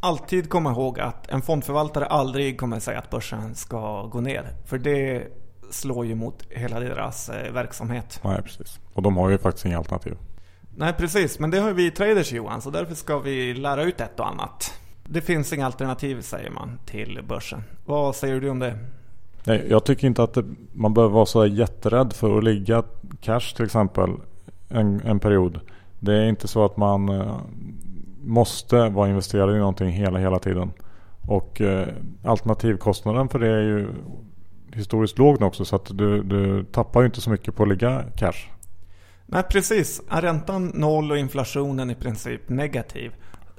alltid 0.00 0.48
komma 0.48 0.70
ihåg 0.70 1.00
att 1.00 1.30
en 1.30 1.42
fondförvaltare 1.42 2.06
aldrig 2.06 2.60
kommer 2.60 2.80
säga 2.80 2.98
att 2.98 3.10
börsen 3.10 3.54
ska 3.54 4.06
gå 4.06 4.20
ner. 4.20 4.56
För 4.64 4.78
det 4.78 5.28
slår 5.74 6.06
ju 6.06 6.14
mot 6.14 6.42
hela 6.50 6.80
deras 6.80 7.28
eh, 7.28 7.52
verksamhet. 7.52 8.20
Nej, 8.24 8.42
precis. 8.42 8.80
Och 8.92 9.02
de 9.02 9.16
har 9.16 9.30
ju 9.30 9.38
faktiskt 9.38 9.66
inga 9.66 9.78
alternativ. 9.78 10.16
Nej, 10.76 10.92
precis. 10.92 11.38
Men 11.38 11.50
det 11.50 11.58
har 11.58 11.72
vi 11.72 11.90
traders 11.90 12.32
Johan, 12.32 12.62
så 12.62 12.70
därför 12.70 12.94
ska 12.94 13.18
vi 13.18 13.54
lära 13.54 13.82
ut 13.82 14.00
ett 14.00 14.20
och 14.20 14.28
annat. 14.28 14.78
Det 15.04 15.20
finns 15.20 15.52
inga 15.52 15.66
alternativ 15.66 16.20
säger 16.20 16.50
man 16.50 16.78
till 16.86 17.20
börsen. 17.28 17.62
Vad 17.84 18.16
säger 18.16 18.40
du 18.40 18.50
om 18.50 18.58
det? 18.58 18.78
Nej, 19.44 19.66
jag 19.68 19.84
tycker 19.84 20.06
inte 20.06 20.22
att 20.22 20.34
det, 20.34 20.44
man 20.72 20.94
behöver 20.94 21.14
vara 21.14 21.26
så 21.26 21.46
jätterädd 21.46 22.12
för 22.12 22.38
att 22.38 22.44
ligga 22.44 22.82
cash 23.20 23.54
till 23.56 23.64
exempel 23.64 24.10
en, 24.68 25.00
en 25.00 25.20
period. 25.20 25.60
Det 26.00 26.14
är 26.14 26.28
inte 26.28 26.48
så 26.48 26.64
att 26.64 26.76
man 26.76 27.08
eh, 27.08 27.36
måste 28.22 28.88
vara 28.88 29.08
investerad 29.08 29.56
i 29.56 29.58
någonting 29.58 29.88
hela, 29.88 30.18
hela 30.18 30.38
tiden. 30.38 30.70
Och 31.28 31.60
eh, 31.60 31.88
alternativkostnaden 32.24 33.28
för 33.28 33.38
det 33.38 33.48
är 33.48 33.62
ju 33.62 33.88
historiskt 34.74 35.18
låg 35.18 35.42
också 35.42 35.64
så 35.64 35.76
att 35.76 35.98
du, 35.98 36.22
du 36.22 36.64
tappar 36.64 37.00
ju 37.00 37.06
inte 37.06 37.20
så 37.20 37.30
mycket 37.30 37.56
på 37.56 37.62
att 37.62 37.68
ligga 37.68 38.04
cash. 38.16 38.48
Nej 39.26 39.42
precis, 39.42 40.02
är 40.08 40.22
räntan 40.22 40.72
noll 40.74 41.10
och 41.10 41.18
inflationen 41.18 41.90
i 41.90 41.94
princip 41.94 42.48
negativ 42.48 43.12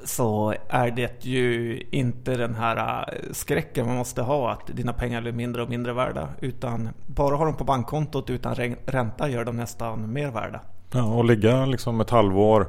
så 0.03 0.53
är 0.69 0.91
det 0.91 1.25
ju 1.25 1.81
inte 1.91 2.37
den 2.37 2.55
här 2.55 2.77
äh, 2.77 3.31
skräcken 3.31 3.87
man 3.87 3.95
måste 3.95 4.21
ha 4.21 4.51
att 4.51 4.67
dina 4.67 4.93
pengar 4.93 5.21
blir 5.21 5.31
mindre 5.31 5.63
och 5.63 5.69
mindre 5.69 5.93
värda. 5.93 6.29
Utan 6.39 6.89
bara 7.07 7.35
ha 7.35 7.45
dem 7.45 7.55
på 7.55 7.63
bankkontot 7.63 8.29
utan 8.29 8.55
ränta 8.85 9.29
gör 9.29 9.45
de 9.45 9.57
nästan 9.57 10.13
mer 10.13 10.31
värda. 10.31 10.61
Ja, 10.91 11.03
och 11.03 11.25
ligga 11.25 11.65
liksom 11.65 12.01
ett 12.01 12.09
halvår 12.09 12.67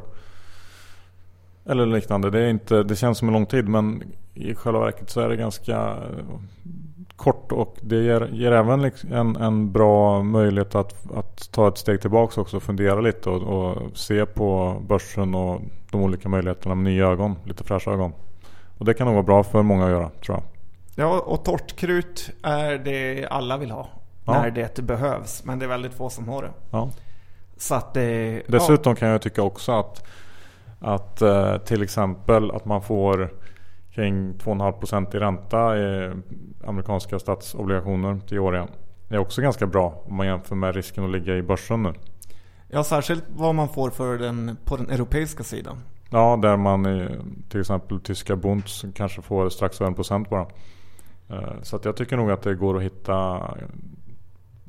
eller 1.64 1.86
liknande. 1.86 2.30
Det, 2.30 2.40
är 2.40 2.48
inte, 2.48 2.82
det 2.82 2.96
känns 2.96 3.18
som 3.18 3.28
en 3.28 3.34
lång 3.34 3.46
tid 3.46 3.68
men 3.68 4.02
i 4.34 4.54
själva 4.54 4.80
verket 4.80 5.10
så 5.10 5.20
är 5.20 5.28
det 5.28 5.36
ganska 5.36 5.96
kort 7.16 7.52
och 7.52 7.76
det 7.80 7.96
ger, 7.96 8.28
ger 8.32 8.52
även 8.52 8.82
liksom 8.82 9.12
en, 9.12 9.36
en 9.36 9.72
bra 9.72 10.22
möjlighet 10.22 10.74
att, 10.74 10.94
att 11.14 11.52
ta 11.52 11.68
ett 11.68 11.78
steg 11.78 12.00
tillbaka 12.00 12.40
också 12.40 12.56
och 12.56 12.62
fundera 12.62 13.00
lite 13.00 13.30
och, 13.30 13.42
och, 13.42 13.98
se 13.98 14.26
på 14.26 14.76
börsen 14.88 15.34
och 15.34 15.60
de 15.90 16.02
olika 16.02 16.28
möjligheterna 16.28 16.74
med 16.74 16.84
nya 16.84 17.06
ögon, 17.06 17.36
lite 17.44 17.64
fräscha 17.64 17.90
ögon. 17.90 18.12
Och 18.78 18.84
det 18.84 18.94
kan 18.94 19.06
nog 19.06 19.14
vara 19.14 19.24
bra 19.26 19.44
för 19.44 19.62
många 19.62 19.84
att 19.84 19.90
göra 19.90 20.10
tror 20.24 20.36
jag. 20.36 20.42
Ja, 21.04 21.20
och 21.20 21.44
torrt 21.44 21.76
krut 21.76 22.30
är 22.42 22.78
det 22.78 23.26
alla 23.30 23.56
vill 23.56 23.70
ha 23.70 23.88
ja. 24.26 24.32
när 24.32 24.50
det 24.50 24.82
behövs. 24.82 25.44
Men 25.44 25.58
det 25.58 25.64
är 25.64 25.68
väldigt 25.68 25.94
få 25.94 26.10
som 26.10 26.28
har 26.28 26.42
det. 26.42 26.50
Ja. 26.70 26.90
Så 27.56 27.74
att 27.74 27.94
det, 27.94 28.42
Dessutom 28.46 28.90
ja. 28.90 28.96
kan 28.96 29.08
jag 29.08 29.22
tycka 29.22 29.42
också 29.42 29.72
att, 29.72 30.04
att 30.80 31.22
eh, 31.22 31.58
till 31.58 31.82
exempel 31.82 32.50
att 32.50 32.64
man 32.64 32.82
får 32.82 33.30
kring 33.96 34.34
2,5% 34.34 35.16
i 35.16 35.18
ränta 35.18 35.78
i 35.78 36.12
amerikanska 36.66 37.18
statsobligationer 37.18 38.20
till 38.28 38.38
åriga. 38.38 38.68
Det 39.08 39.14
är 39.14 39.18
också 39.18 39.42
ganska 39.42 39.66
bra 39.66 40.02
om 40.06 40.16
man 40.16 40.26
jämför 40.26 40.54
med 40.54 40.74
risken 40.74 41.04
att 41.04 41.10
ligga 41.10 41.36
i 41.36 41.42
börsen 41.42 41.82
nu. 41.82 41.92
Ja, 42.68 42.84
särskilt 42.84 43.24
vad 43.28 43.54
man 43.54 43.68
får 43.68 43.90
för 43.90 44.18
den, 44.18 44.56
på 44.64 44.76
den 44.76 44.90
europeiska 44.90 45.42
sidan. 45.42 45.76
Ja, 46.10 46.38
där 46.42 46.56
man 46.56 46.86
i 46.86 47.08
till 47.48 47.60
exempel 47.60 48.00
tyska 48.00 48.36
Bunds 48.36 48.84
kanske 48.94 49.22
får 49.22 49.48
strax 49.48 49.80
över 49.80 49.88
en 49.88 49.94
procent 49.94 50.30
bara. 50.30 50.46
Eh, 51.28 51.62
så 51.62 51.80
jag 51.82 51.96
tycker 51.96 52.16
nog 52.16 52.30
att 52.30 52.42
det 52.42 52.54
går 52.54 52.76
att 52.76 52.82
hitta 52.82 53.16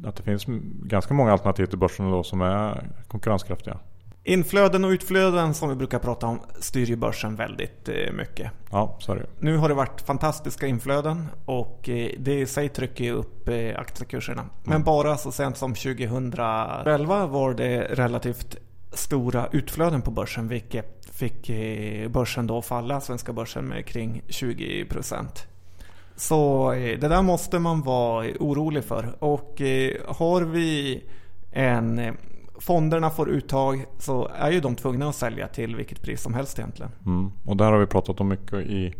att 0.05 0.15
det 0.15 0.23
finns 0.23 0.45
ganska 0.83 1.13
många 1.13 1.31
alternativ 1.31 1.65
till 1.65 1.77
börsen 1.77 2.11
då 2.11 2.23
som 2.23 2.41
är 2.41 2.89
konkurrenskraftiga. 3.07 3.77
Inflöden 4.27 4.85
och 4.85 4.89
utflöden 4.89 5.53
som 5.53 5.69
vi 5.69 5.75
brukar 5.75 5.99
prata 5.99 6.27
om 6.27 6.39
styr 6.59 6.85
ju 6.85 6.95
börsen 6.95 7.35
väldigt 7.35 7.89
eh, 7.89 8.13
mycket. 8.13 8.51
Ja, 8.71 8.97
så 8.99 9.11
är 9.11 9.15
det. 9.15 9.25
Nu 9.39 9.57
har 9.57 9.69
det 9.69 9.75
varit 9.75 10.01
fantastiska 10.01 10.67
inflöden 10.67 11.27
och 11.45 11.89
eh, 11.89 12.11
det 12.19 12.39
i 12.39 12.45
sig 12.45 12.69
trycker 12.69 13.03
ju 13.03 13.11
upp 13.11 13.49
eh, 13.49 13.79
aktiekurserna. 13.79 14.45
Men 14.63 14.73
mm. 14.73 14.83
bara 14.83 15.17
så 15.17 15.31
sent 15.31 15.57
som 15.57 15.73
2011 15.73 17.25
var 17.25 17.53
det 17.53 17.81
relativt 17.81 18.55
stora 18.93 19.47
utflöden 19.51 20.01
på 20.01 20.11
börsen 20.11 20.47
vilket 20.47 21.05
fick 21.11 21.51
börsen 22.09 22.47
då 22.47 22.61
falla, 22.61 23.01
svenska 23.01 23.33
börsen 23.33 23.65
med 23.65 23.85
kring 23.85 24.21
20%. 24.27 25.25
Så 26.15 26.71
det 26.71 27.07
där 27.07 27.21
måste 27.21 27.59
man 27.59 27.81
vara 27.81 28.27
orolig 28.39 28.83
för 28.83 29.23
och 29.23 29.61
har 30.07 30.41
vi 30.41 31.03
en 31.51 32.17
fonderna 32.59 33.09
får 33.09 33.29
uttag 33.29 33.85
så 33.99 34.27
är 34.35 34.51
ju 34.51 34.59
de 34.59 34.75
tvungna 34.75 35.09
att 35.09 35.15
sälja 35.15 35.47
till 35.47 35.75
vilket 35.75 36.01
pris 36.01 36.21
som 36.21 36.33
helst 36.33 36.59
egentligen. 36.59 36.91
Mm. 37.05 37.31
Och 37.45 37.57
där 37.57 37.71
har 37.71 37.79
vi 37.79 37.85
pratat 37.85 38.21
om 38.21 38.27
mycket 38.27 38.53
i, 38.53 38.93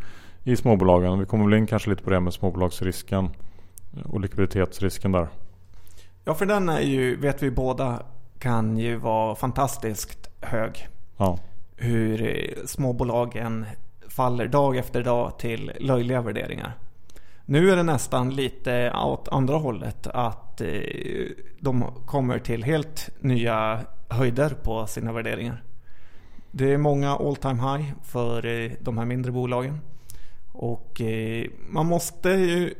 i 0.43 0.55
småbolagen. 0.55 1.19
Vi 1.19 1.25
kommer 1.25 1.45
väl 1.45 1.53
in 1.53 1.67
kanske 1.67 1.89
lite 1.89 2.03
på 2.03 2.09
det 2.09 2.19
med 2.19 2.33
småbolagsrisken 2.33 3.29
och 4.05 4.21
likviditetsrisken 4.21 5.11
där. 5.11 5.27
Ja, 6.23 6.33
för 6.33 6.45
den 6.45 6.69
är 6.69 6.81
ju, 6.81 7.15
vet 7.15 7.43
vi 7.43 7.51
båda, 7.51 8.03
kan 8.39 8.77
ju 8.77 8.95
vara 8.95 9.35
fantastiskt 9.35 10.29
hög. 10.41 10.87
Ja. 11.17 11.39
Hur 11.75 12.53
småbolagen 12.65 13.65
faller 14.09 14.47
dag 14.47 14.77
efter 14.77 15.03
dag 15.03 15.39
till 15.39 15.71
löjliga 15.79 16.21
värderingar. 16.21 16.73
Nu 17.49 17.71
är 17.71 17.75
det 17.75 17.83
nästan 17.83 18.29
lite 18.29 18.91
åt 18.91 19.27
andra 19.27 19.57
hållet. 19.57 20.07
Att 20.07 20.61
eh, 20.61 20.67
de 21.59 21.83
kommer 22.05 22.39
till 22.39 22.63
helt 22.63 23.09
nya 23.19 23.79
höjder 24.09 24.49
på 24.49 24.87
sina 24.87 25.13
värderingar. 25.13 25.63
Det 26.51 26.73
är 26.73 26.77
många 26.77 27.15
all 27.15 27.35
time 27.35 27.61
high 27.61 27.91
för 28.03 28.45
eh, 28.45 28.71
de 28.79 28.97
här 28.97 29.05
mindre 29.05 29.31
bolagen. 29.31 29.79
Och 30.51 31.01
eh, 31.01 31.45
man 31.69 31.85
måste 31.85 32.29
ju 32.29 32.73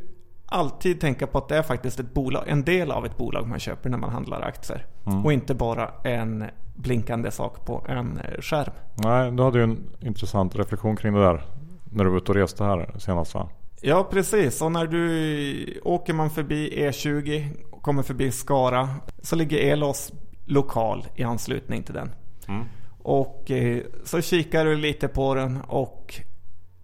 alltid 0.46 1.02
tänka 1.02 1.28
på 1.28 1.38
att 1.38 1.48
det 1.48 1.58
är 1.58 1.64
faktiskt 1.64 2.00
ett 2.00 2.14
bolag, 2.14 2.44
en 2.48 2.64
del 2.64 2.92
av 2.92 3.06
ett 3.06 3.18
bolag 3.18 3.48
man 3.48 3.60
köper 3.60 3.90
när 3.90 3.98
man 3.98 4.10
handlar 4.10 4.42
aktier. 4.42 4.86
Mm. 5.06 5.26
Och 5.26 5.34
inte 5.34 5.56
bara 5.56 5.92
en 6.04 6.46
blinkande 6.76 7.32
sak 7.32 7.66
på 7.66 7.86
en 7.90 8.20
skärm. 8.40 8.74
Nej, 8.96 9.32
du 9.32 9.44
hade 9.44 9.58
ju 9.58 9.64
en 9.64 9.90
intressant 10.00 10.56
reflektion 10.56 10.96
kring 10.96 11.14
det 11.14 11.20
där 11.20 11.42
när 11.84 12.04
du 12.04 12.10
var 12.10 12.18
ute 12.18 12.32
och 12.32 12.36
reste 12.36 12.64
här 12.64 12.90
senast 12.98 13.34
va? 13.34 13.50
Ja 13.82 14.08
precis, 14.12 14.62
och 14.62 14.72
när 14.72 14.88
du 14.88 15.82
åker 15.84 16.14
man 16.14 16.30
förbi 16.30 16.88
E20 16.90 17.46
och 17.72 17.82
kommer 17.82 18.04
förbi 18.04 18.32
Skara 18.32 18.90
så 19.22 19.36
ligger 19.36 19.58
Elos 19.58 20.12
lokal 20.46 21.06
i 21.16 21.24
anslutning 21.24 21.84
till 21.84 21.94
den. 21.94 22.12
Mm. 22.48 22.66
Och 23.00 23.52
eh, 23.52 23.84
så 24.04 24.22
kikar 24.22 24.66
du 24.66 24.76
lite 24.76 25.08
på 25.08 25.36
den 25.36 25.62
och 25.62 26.22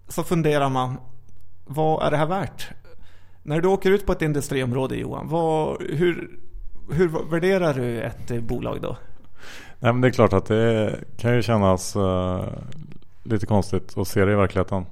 så 0.08 0.22
funderar 0.22 0.68
man, 0.68 0.96
vad 1.64 2.06
är 2.06 2.10
det 2.10 2.16
här 2.16 2.26
värt? 2.26 2.68
När 3.42 3.60
du 3.60 3.68
åker 3.68 3.90
ut 3.90 4.06
på 4.06 4.12
ett 4.12 4.22
industriområde 4.22 4.96
Johan, 4.96 5.28
vad, 5.28 5.82
hur, 5.82 6.38
hur 6.90 7.30
värderar 7.30 7.74
du 7.74 8.00
ett 8.00 8.30
eh, 8.30 8.40
bolag 8.40 8.82
då? 8.82 8.96
Nej, 9.78 9.92
men 9.92 10.00
det 10.00 10.08
är 10.08 10.12
klart 10.12 10.32
att 10.32 10.46
det 10.46 11.00
kan 11.16 11.34
ju 11.34 11.42
kännas 11.42 11.96
uh, 11.96 12.44
lite 13.22 13.46
konstigt 13.46 13.98
att 13.98 14.08
se 14.08 14.24
det 14.24 14.32
i 14.32 14.36
verkligheten. 14.36 14.86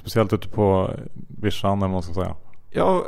Speciellt 0.00 0.32
ute 0.32 0.48
på 0.48 0.94
vischan 1.28 1.78
eller 1.78 1.86
vad 1.86 1.90
man 1.90 2.02
ska 2.02 2.14
säga. 2.14 2.36
Ja, 2.70 3.06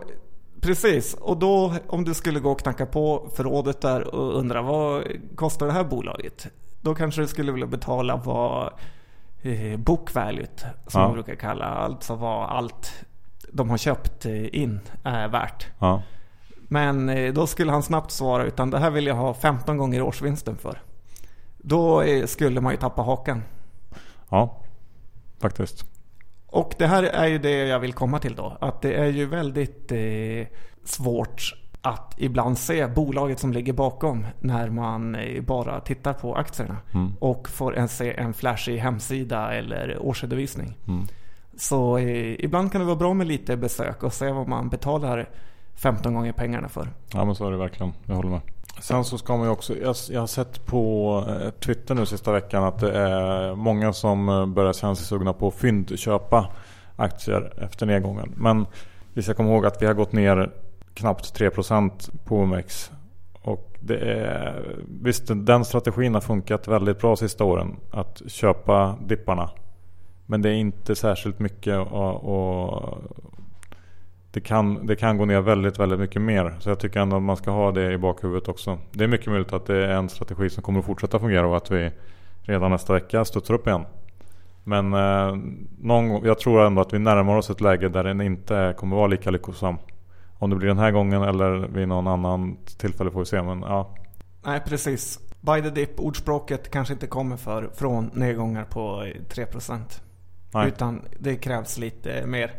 precis. 0.61 1.15
Och 1.15 1.37
då 1.37 1.75
om 1.87 2.05
du 2.05 2.15
skulle 2.15 2.41
gå 2.41 2.51
och 2.51 2.61
knacka 2.61 2.87
på 2.87 3.31
förrådet 3.37 3.81
där 3.81 4.15
och 4.15 4.39
undra 4.39 4.63
vad 4.63 5.05
kostar 5.37 5.67
det 5.67 5.73
här 5.73 5.85
bolaget? 5.85 6.47
Då 6.81 6.95
kanske 6.95 7.21
du 7.21 7.27
skulle 7.27 7.53
vilja 7.53 7.67
betala 7.67 8.17
vad 8.17 8.73
eh, 9.43 9.79
book 9.79 10.15
value 10.15 10.47
som 10.87 11.01
ja. 11.01 11.07
man 11.07 11.13
brukar 11.13 11.35
kalla. 11.35 11.65
Alltså 11.65 12.15
vad 12.15 12.51
allt 12.51 13.05
de 13.53 13.71
har 13.71 13.79
köpt 13.79 14.27
eh, 14.27 14.55
in 14.55 14.81
är 15.03 15.29
värt. 15.29 15.67
Ja. 15.79 16.03
Men 16.69 17.09
eh, 17.09 17.33
då 17.33 17.47
skulle 17.47 17.73
han 17.73 17.83
snabbt 17.83 18.11
svara 18.11 18.45
utan 18.45 18.71
det 18.71 18.79
här 18.79 18.91
vill 18.91 19.07
jag 19.07 19.15
ha 19.15 19.35
15 19.35 19.77
gånger 19.77 20.03
årsvinsten 20.03 20.57
för. 20.57 20.81
Då 21.59 22.03
eh, 22.03 22.27
skulle 22.27 22.61
man 22.61 22.73
ju 22.73 22.79
tappa 22.79 23.03
hakan. 23.03 23.43
Ja, 24.29 24.61
faktiskt. 25.41 25.92
Och 26.53 26.75
det 26.79 26.87
här 26.87 27.03
är 27.03 27.27
ju 27.27 27.39
det 27.39 27.67
jag 27.67 27.79
vill 27.79 27.93
komma 27.93 28.19
till 28.19 28.35
då. 28.35 28.57
Att 28.61 28.83
det 28.83 28.95
är 28.95 29.07
ju 29.07 29.27
väldigt 29.27 29.93
eh, 29.93 30.47
svårt 30.85 31.55
att 31.83 32.15
ibland 32.19 32.59
se 32.59 32.87
bolaget 32.87 33.39
som 33.39 33.53
ligger 33.53 33.73
bakom 33.73 34.27
när 34.41 34.71
man 34.71 35.15
eh, 35.15 35.43
bara 35.43 35.81
tittar 35.81 36.13
på 36.13 36.35
aktierna. 36.35 36.77
Mm. 36.95 37.13
Och 37.19 37.49
får 37.49 37.77
en, 37.77 37.89
se 37.89 38.15
en 38.17 38.35
flashig 38.35 38.79
hemsida 38.79 39.53
eller 39.55 39.99
årsredovisning. 39.99 40.77
Mm. 40.89 41.07
Så 41.57 41.99
eh, 41.99 42.45
ibland 42.45 42.73
kan 42.73 42.81
det 42.81 42.87
vara 42.87 42.97
bra 42.97 43.15
med 43.15 43.27
lite 43.27 43.57
besök 43.57 44.03
och 44.03 44.13
se 44.13 44.31
vad 44.31 44.49
man 44.49 44.69
betalar 44.69 45.29
15 45.75 46.15
gånger 46.15 46.33
pengarna 46.33 46.69
för. 46.69 46.89
Ja 47.13 47.25
men 47.25 47.35
så 47.35 47.47
är 47.47 47.51
det 47.51 47.57
verkligen. 47.57 47.93
Jag 48.05 48.15
håller 48.15 48.31
med. 48.31 48.41
Sen 48.83 49.05
så 49.05 49.19
ska 49.19 49.37
man 49.37 49.47
ju 49.47 49.53
också, 49.53 49.77
jag, 49.77 49.97
jag 50.11 50.21
har 50.21 50.27
sett 50.27 50.67
på 50.67 51.25
eh, 51.29 51.51
Twitter 51.51 51.95
nu 51.95 52.07
sista 52.07 52.33
veckan 52.33 52.65
att 52.65 52.79
det 52.79 52.93
är 52.99 53.55
många 53.55 53.93
som 53.93 54.29
eh, 54.29 54.47
börjar 54.47 54.73
känna 54.73 54.95
sig 54.95 55.07
sugna 55.07 55.33
på 55.33 55.49
att 55.49 55.55
fyndköpa 55.55 56.49
aktier 56.97 57.53
efter 57.65 57.87
nedgången. 57.87 58.33
Men 58.37 58.67
vi 59.15 59.23
ska 59.23 59.35
komma 59.35 59.49
ihåg 59.49 59.67
att 59.67 59.83
vi 59.83 59.87
har 59.87 59.95
gått 59.95 60.13
ner 60.13 60.53
knappt 60.95 61.39
3% 61.41 62.11
på 62.25 62.37
OMX. 62.37 62.91
Och 63.43 63.79
det 63.81 63.99
är, 63.99 64.77
visst, 65.03 65.25
den 65.35 65.65
strategin 65.65 66.15
har 66.15 66.21
funkat 66.21 66.69
väldigt 66.69 67.01
bra 67.01 67.17
sista 67.17 67.45
åren. 67.45 67.77
Att 67.91 68.23
köpa 68.27 68.97
dipparna. 69.07 69.51
Men 70.27 70.43
det 70.43 70.49
är 70.49 70.55
inte 70.55 70.95
särskilt 70.97 71.39
mycket 71.39 71.79
att, 71.79 72.23
det 74.33 74.41
kan, 74.41 74.87
det 74.87 74.97
kan 74.97 75.19
gå 75.19 75.25
ner 75.25 75.41
väldigt, 75.41 75.79
väldigt 75.79 75.99
mycket 75.99 76.23
mer. 76.23 76.57
Så 76.61 76.69
jag 76.71 76.79
tycker 76.79 77.01
ändå 77.01 77.17
att 77.17 77.23
man 77.23 77.37
ska 77.37 77.51
ha 77.51 77.73
det 77.73 77.93
i 77.93 77.99
bakhuvudet 77.99 78.49
också. 78.49 78.79
Det 78.91 79.05
är 79.05 79.09
mycket 79.09 79.27
möjligt 79.27 79.53
att 79.53 79.67
det 79.67 79.77
är 79.77 79.89
en 79.89 80.09
strategi 80.09 80.51
som 80.51 80.63
kommer 80.63 80.79
att 80.79 80.87
fortsätta 80.87 81.19
fungera 81.19 81.47
och 81.47 81.57
att 81.57 81.71
vi 81.71 81.91
redan 82.43 82.71
nästa 82.71 82.93
vecka 82.93 83.25
studsar 83.25 83.55
upp 83.55 83.67
igen. 83.67 83.85
Men 84.65 84.95
eh, 84.95 85.37
någon, 85.81 86.25
jag 86.25 86.39
tror 86.39 86.67
ändå 86.67 86.83
att 86.83 86.93
vi 86.93 86.99
närmar 86.99 87.37
oss 87.37 87.51
ett 87.51 87.61
läge 87.61 87.89
där 87.89 88.05
den 88.05 88.21
inte 88.21 88.75
kommer 88.77 88.97
vara 88.97 89.07
lika 89.07 89.31
lyckosam. 89.31 89.77
Om 90.39 90.51
det 90.51 90.57
blir 90.57 90.69
den 90.69 90.79
här 90.79 90.91
gången 90.91 91.23
eller 91.23 91.69
vid 91.69 91.89
någon 91.89 92.07
annan 92.07 92.57
tillfälle 92.79 93.11
får 93.11 93.19
vi 93.19 93.27
se. 93.27 93.43
Men 93.43 93.63
ja, 93.63 93.95
Nej, 94.45 94.61
precis. 94.67 95.21
By 95.41 95.63
the 95.63 95.71
dip, 95.71 96.01
ordspråket 96.01 96.71
kanske 96.71 96.95
inte 96.95 97.07
kommer 97.07 97.37
för 97.37 97.71
från 97.75 98.11
nedgångar 98.15 98.65
på 98.65 99.05
3%. 99.29 99.79
nej. 100.55 100.69
Utan 100.69 101.01
det 101.19 101.37
krävs 101.37 101.79
lite 101.79 102.27
mer. 102.27 102.53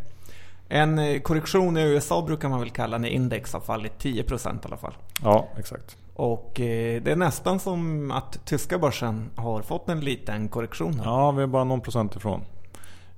En 0.70 1.00
eh, 1.00 1.22
korrektion 1.22 1.78
i 1.78 1.82
USA 1.82 2.22
brukar 2.22 2.50
man 2.50 2.60
väl 2.60 2.70
kalla 2.70 2.98
när 2.98 3.10
index 3.10 3.54
har 3.54 3.60
fallit 3.60 4.04
10% 4.04 4.56
i 4.56 4.60
alla 4.64 4.78
fall. 4.78 4.94
Ja, 5.24 5.48
exakt. 5.58 5.98
Och 6.14 6.60
eh, 6.60 7.02
det 7.02 7.12
är 7.12 7.16
nästan 7.16 7.60
som 7.60 8.12
att 8.12 8.46
tyska 8.46 8.78
börsen 8.78 9.30
har 9.36 9.62
fått 9.62 9.90
en 9.90 10.00
liten 10.00 10.48
korrektion. 10.48 10.94
här. 10.94 11.06
Ja, 11.06 11.32
vi 11.32 11.44
är 11.44 11.48
bara 11.48 11.64
någon 11.64 11.82
procent 11.82 12.16
ifrån. 12.16 12.42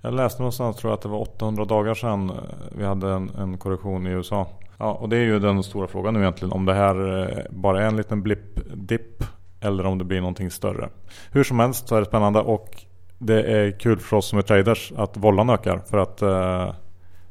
Jag 0.01 0.13
läste 0.13 0.41
någonstans 0.41 0.77
tror 0.77 0.91
jag 0.91 0.97
att 0.97 1.01
det 1.01 1.09
var 1.09 1.19
800 1.19 1.65
dagar 1.65 1.93
sedan 1.93 2.29
eh, 2.29 2.35
vi 2.71 2.85
hade 2.85 3.11
en, 3.11 3.29
en 3.29 3.57
korrektion 3.57 4.07
i 4.07 4.09
USA. 4.09 4.47
Ja, 4.77 4.93
och 4.93 5.09
det 5.09 5.17
är 5.17 5.23
ju 5.23 5.39
den 5.39 5.63
stora 5.63 5.87
frågan 5.87 6.13
nu 6.13 6.19
egentligen. 6.19 6.51
Om 6.51 6.65
det 6.65 6.73
här 6.73 7.47
bara 7.49 7.83
är 7.83 7.87
en 7.87 7.97
liten 7.97 8.21
blipp, 8.21 8.59
dipp 8.73 9.23
eller 9.61 9.85
om 9.85 9.97
det 9.97 10.03
blir 10.03 10.19
någonting 10.19 10.51
större. 10.51 10.89
Hur 11.31 11.43
som 11.43 11.59
helst 11.59 11.87
så 11.87 11.95
är 11.95 11.99
det 11.99 12.05
spännande 12.05 12.39
och 12.39 12.85
det 13.17 13.43
är 13.43 13.79
kul 13.79 13.99
för 13.99 14.17
oss 14.17 14.27
som 14.27 14.39
är 14.39 14.43
traders 14.43 14.93
att 14.97 15.17
vollan 15.17 15.49
ökar. 15.49 15.81
För 15.89 15.97
att 15.97 16.21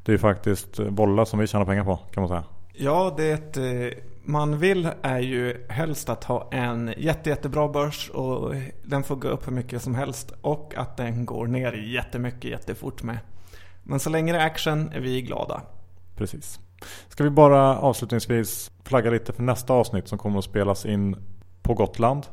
det 0.04 0.12
är 0.12 0.14
ju 0.14 0.18
faktiskt 0.18 0.78
volla 0.78 1.26
som 1.26 1.38
vi 1.38 1.46
tjänar 1.46 1.64
pengar 1.64 1.84
på 1.84 1.96
kan 1.96 2.20
man 2.22 2.28
säga. 2.28 2.44
Ja, 2.72 3.14
det 3.16 3.56
eh, 3.56 3.98
man 4.24 4.58
vill 4.58 4.90
är 5.02 5.18
ju 5.18 5.66
helst 5.68 6.08
att 6.08 6.24
ha 6.24 6.48
en 6.52 6.94
jätte, 6.96 7.30
jättebra 7.30 7.68
börs 7.68 8.10
och 8.10 8.54
den 8.82 9.02
får 9.02 9.16
gå 9.16 9.28
upp 9.28 9.46
hur 9.46 9.52
mycket 9.52 9.82
som 9.82 9.94
helst 9.94 10.32
och 10.40 10.74
att 10.76 10.96
den 10.96 11.26
går 11.26 11.46
ner 11.46 11.72
jättemycket 11.72 12.50
jättefort 12.50 13.02
med. 13.02 13.18
Men 13.82 14.00
så 14.00 14.10
länge 14.10 14.32
det 14.32 14.38
är 14.38 14.46
action 14.46 14.92
är 14.92 15.00
vi 15.00 15.22
glada. 15.22 15.62
Precis. 16.16 16.60
Ska 17.08 17.24
vi 17.24 17.30
bara 17.30 17.78
avslutningsvis 17.78 18.70
flagga 18.84 19.10
lite 19.10 19.32
för 19.32 19.42
nästa 19.42 19.72
avsnitt 19.72 20.08
som 20.08 20.18
kommer 20.18 20.38
att 20.38 20.44
spelas 20.44 20.86
in 20.86 21.16
på 21.62 21.74
Gotland. 21.74 22.26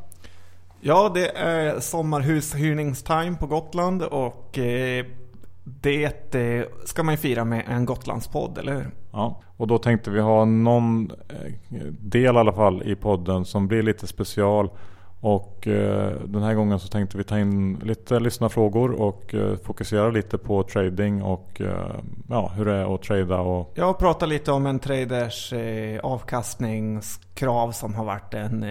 Ja, 0.81 1.11
det 1.13 1.37
är 1.37 1.79
sommarhushyrningstime 1.79 3.35
på 3.39 3.47
Gotland 3.47 4.03
och 4.03 4.57
eh, 4.59 5.05
det 5.63 6.35
eh, 6.35 6.65
ska 6.85 7.03
man 7.03 7.13
ju 7.13 7.17
fira 7.17 7.45
med 7.45 7.63
en 7.67 7.85
Gotlandspodd, 7.85 8.57
eller 8.57 8.73
hur? 8.73 8.91
Ja, 9.11 9.41
och 9.57 9.67
då 9.67 9.77
tänkte 9.77 10.11
vi 10.11 10.19
ha 10.19 10.45
någon 10.45 11.11
eh, 11.29 11.81
del 11.99 12.35
i 12.35 12.39
alla 12.39 12.53
fall 12.53 12.83
i 12.83 12.95
podden 12.95 13.45
som 13.45 13.67
blir 13.67 13.83
lite 13.83 14.07
special. 14.07 14.69
Och 15.21 15.67
eh, 15.67 16.11
den 16.25 16.43
här 16.43 16.53
gången 16.53 16.79
så 16.79 16.87
tänkte 16.87 17.17
vi 17.17 17.23
ta 17.23 17.39
in 17.39 17.79
lite 17.83 18.19
lyssnarfrågor 18.19 18.91
och 18.91 19.33
eh, 19.33 19.55
fokusera 19.55 20.09
lite 20.09 20.37
på 20.37 20.63
trading 20.63 21.21
och 21.21 21.61
eh, 21.61 21.95
ja, 22.29 22.51
hur 22.55 22.65
det 22.65 22.73
är 22.73 22.95
att 22.95 23.01
trada 23.01 23.39
och 23.39 23.71
Jag 23.75 23.99
pratar 23.99 24.27
lite 24.27 24.51
om 24.51 24.65
en 24.65 24.79
traders 24.79 25.53
avkastningskrav 26.03 27.71
som 27.71 27.95
har 27.95 28.05
varit 28.05 28.33
en 28.33 28.65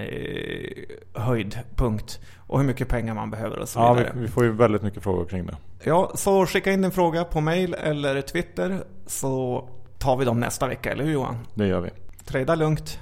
höjdpunkt. 1.15 2.21
Och 2.37 2.59
hur 2.59 2.67
mycket 2.67 2.89
pengar 2.89 3.15
man 3.15 3.31
behöver 3.31 3.59
och 3.59 3.69
så 3.69 3.79
ja, 3.79 3.93
vi, 3.93 4.01
vidare. 4.01 4.19
vi 4.19 4.29
får 4.29 4.45
ju 4.45 4.53
väldigt 4.53 4.83
mycket 4.83 5.03
frågor 5.03 5.25
kring 5.25 5.47
det. 5.47 5.57
Ja, 5.85 6.13
så 6.15 6.47
skicka 6.47 6.73
in 6.73 6.83
din 6.83 6.91
fråga 6.91 7.25
på 7.25 7.41
mail 7.41 7.75
eller 7.75 8.21
Twitter 8.23 8.85
så 9.07 9.69
tar 9.99 10.17
vi 10.17 10.25
dem 10.25 10.41
nästa 10.41 10.69
vecka, 10.69 10.93
eller 10.93 11.05
hur 11.05 11.13
Johan? 11.13 11.37
Det 11.55 11.67
gör 11.67 11.81
vi. 11.81 11.91
Trada 12.25 12.55
lugnt. 12.55 12.99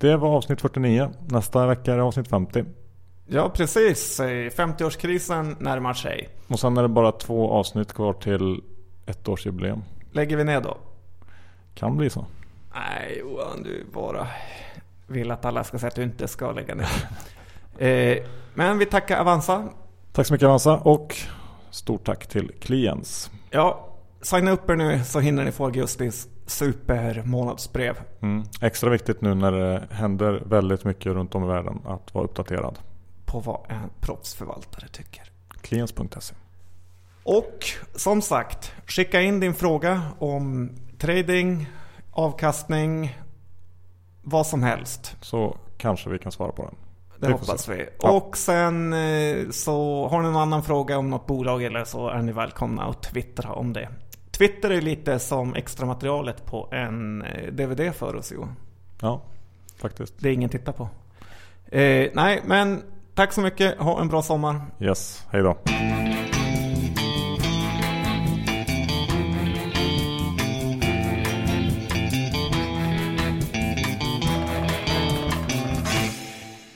Det 0.00 0.16
var 0.16 0.28
avsnitt 0.28 0.60
49. 0.60 1.10
Nästa 1.28 1.66
vecka 1.66 1.92
är 1.92 1.96
det 1.96 2.02
avsnitt 2.02 2.28
50. 2.28 2.64
Ja, 3.26 3.50
precis. 3.54 4.20
Eh, 4.20 4.26
50-årskrisen 4.50 5.56
närmar 5.58 5.94
sig. 5.94 6.28
Och 6.48 6.60
sen 6.60 6.76
är 6.76 6.82
det 6.82 6.88
bara 6.88 7.12
två 7.12 7.50
avsnitt 7.50 7.92
kvar 7.92 8.12
till 8.12 8.60
ett 9.06 9.28
årsjubileum. 9.28 9.82
Lägger 10.12 10.36
vi 10.36 10.44
ner 10.44 10.60
då? 10.60 10.78
Kan 11.74 11.96
bli 11.96 12.10
så. 12.10 12.26
Nej 12.74 13.18
Johan, 13.20 13.62
du 13.62 13.84
bara 13.92 14.26
vill 15.06 15.30
att 15.30 15.44
alla 15.44 15.64
ska 15.64 15.78
säga 15.78 15.88
att 15.88 15.94
du 15.94 16.02
inte 16.02 16.28
ska 16.28 16.52
lägga 16.52 16.74
ner. 16.74 16.88
eh, 17.78 18.18
men 18.54 18.78
vi 18.78 18.86
tackar 18.86 19.20
Avanza. 19.20 19.68
Tack 20.12 20.26
så 20.26 20.34
mycket 20.34 20.46
Avanza 20.46 20.76
och 20.76 21.16
stort 21.70 22.04
tack 22.04 22.26
till 22.26 22.52
Kliens. 22.60 23.30
Ja, 23.50 23.88
signa 24.22 24.50
upp 24.50 24.70
er 24.70 24.76
nu 24.76 25.04
så 25.04 25.20
hinner 25.20 25.44
ni 25.44 25.52
få 25.52 25.64
augustis 25.64 26.28
supermånadsbrev. 26.46 27.96
Mm. 28.20 28.44
Extra 28.60 28.90
viktigt 28.90 29.20
nu 29.20 29.34
när 29.34 29.52
det 29.52 29.88
händer 29.90 30.42
väldigt 30.46 30.84
mycket 30.84 31.06
runt 31.06 31.34
om 31.34 31.44
i 31.44 31.46
världen 31.46 31.80
att 31.86 32.14
vara 32.14 32.24
uppdaterad. 32.24 32.78
På 33.24 33.40
vad 33.40 33.60
en 33.68 33.90
proffsförvaltare 34.00 34.88
tycker. 34.88 35.30
Kliens.se 35.60 36.34
Och 37.22 37.64
som 37.94 38.22
sagt, 38.22 38.72
skicka 38.86 39.20
in 39.20 39.40
din 39.40 39.54
fråga 39.54 40.02
om 40.18 40.70
trading, 40.98 41.70
avkastning, 42.10 43.18
vad 44.22 44.46
som 44.46 44.62
helst. 44.62 45.16
Så 45.20 45.56
kanske 45.76 46.10
vi 46.10 46.18
kan 46.18 46.32
svara 46.32 46.52
på 46.52 46.62
den. 46.62 46.74
Det 47.28 47.38
får 47.38 47.38
hoppas 47.38 47.68
vi. 47.68 47.86
Ja. 48.02 48.10
Och 48.10 48.36
sen 48.36 48.92
eh, 48.92 49.50
så 49.50 50.08
har 50.08 50.22
ni 50.22 50.28
någon 50.28 50.42
annan 50.42 50.62
fråga 50.62 50.98
om 50.98 51.10
något 51.10 51.26
bolag 51.26 51.62
eller 51.62 51.84
så 51.84 52.08
är 52.08 52.22
ni 52.22 52.32
välkomna 52.32 52.84
att 52.84 53.02
twittra 53.02 53.52
om 53.52 53.72
det. 53.72 53.88
Twitter 54.30 54.70
är 54.70 54.80
lite 54.80 55.18
som 55.18 55.54
extra 55.54 55.86
materialet 55.86 56.46
på 56.46 56.68
en 56.72 57.22
eh, 57.22 57.52
DVD 57.52 57.94
för 57.94 58.16
oss 58.16 58.32
Johan. 58.32 58.56
Ja, 59.00 59.22
faktiskt. 59.76 60.14
Det 60.18 60.28
är 60.28 60.32
ingen 60.32 60.50
tittar 60.50 60.72
på. 60.72 60.88
Eh, 61.66 62.10
nej, 62.14 62.42
men 62.44 62.82
tack 63.14 63.32
så 63.32 63.40
mycket. 63.40 63.78
Ha 63.78 64.00
en 64.00 64.08
bra 64.08 64.22
sommar. 64.22 64.60
Yes, 64.80 65.26
hej 65.30 65.42
då. 65.42 65.58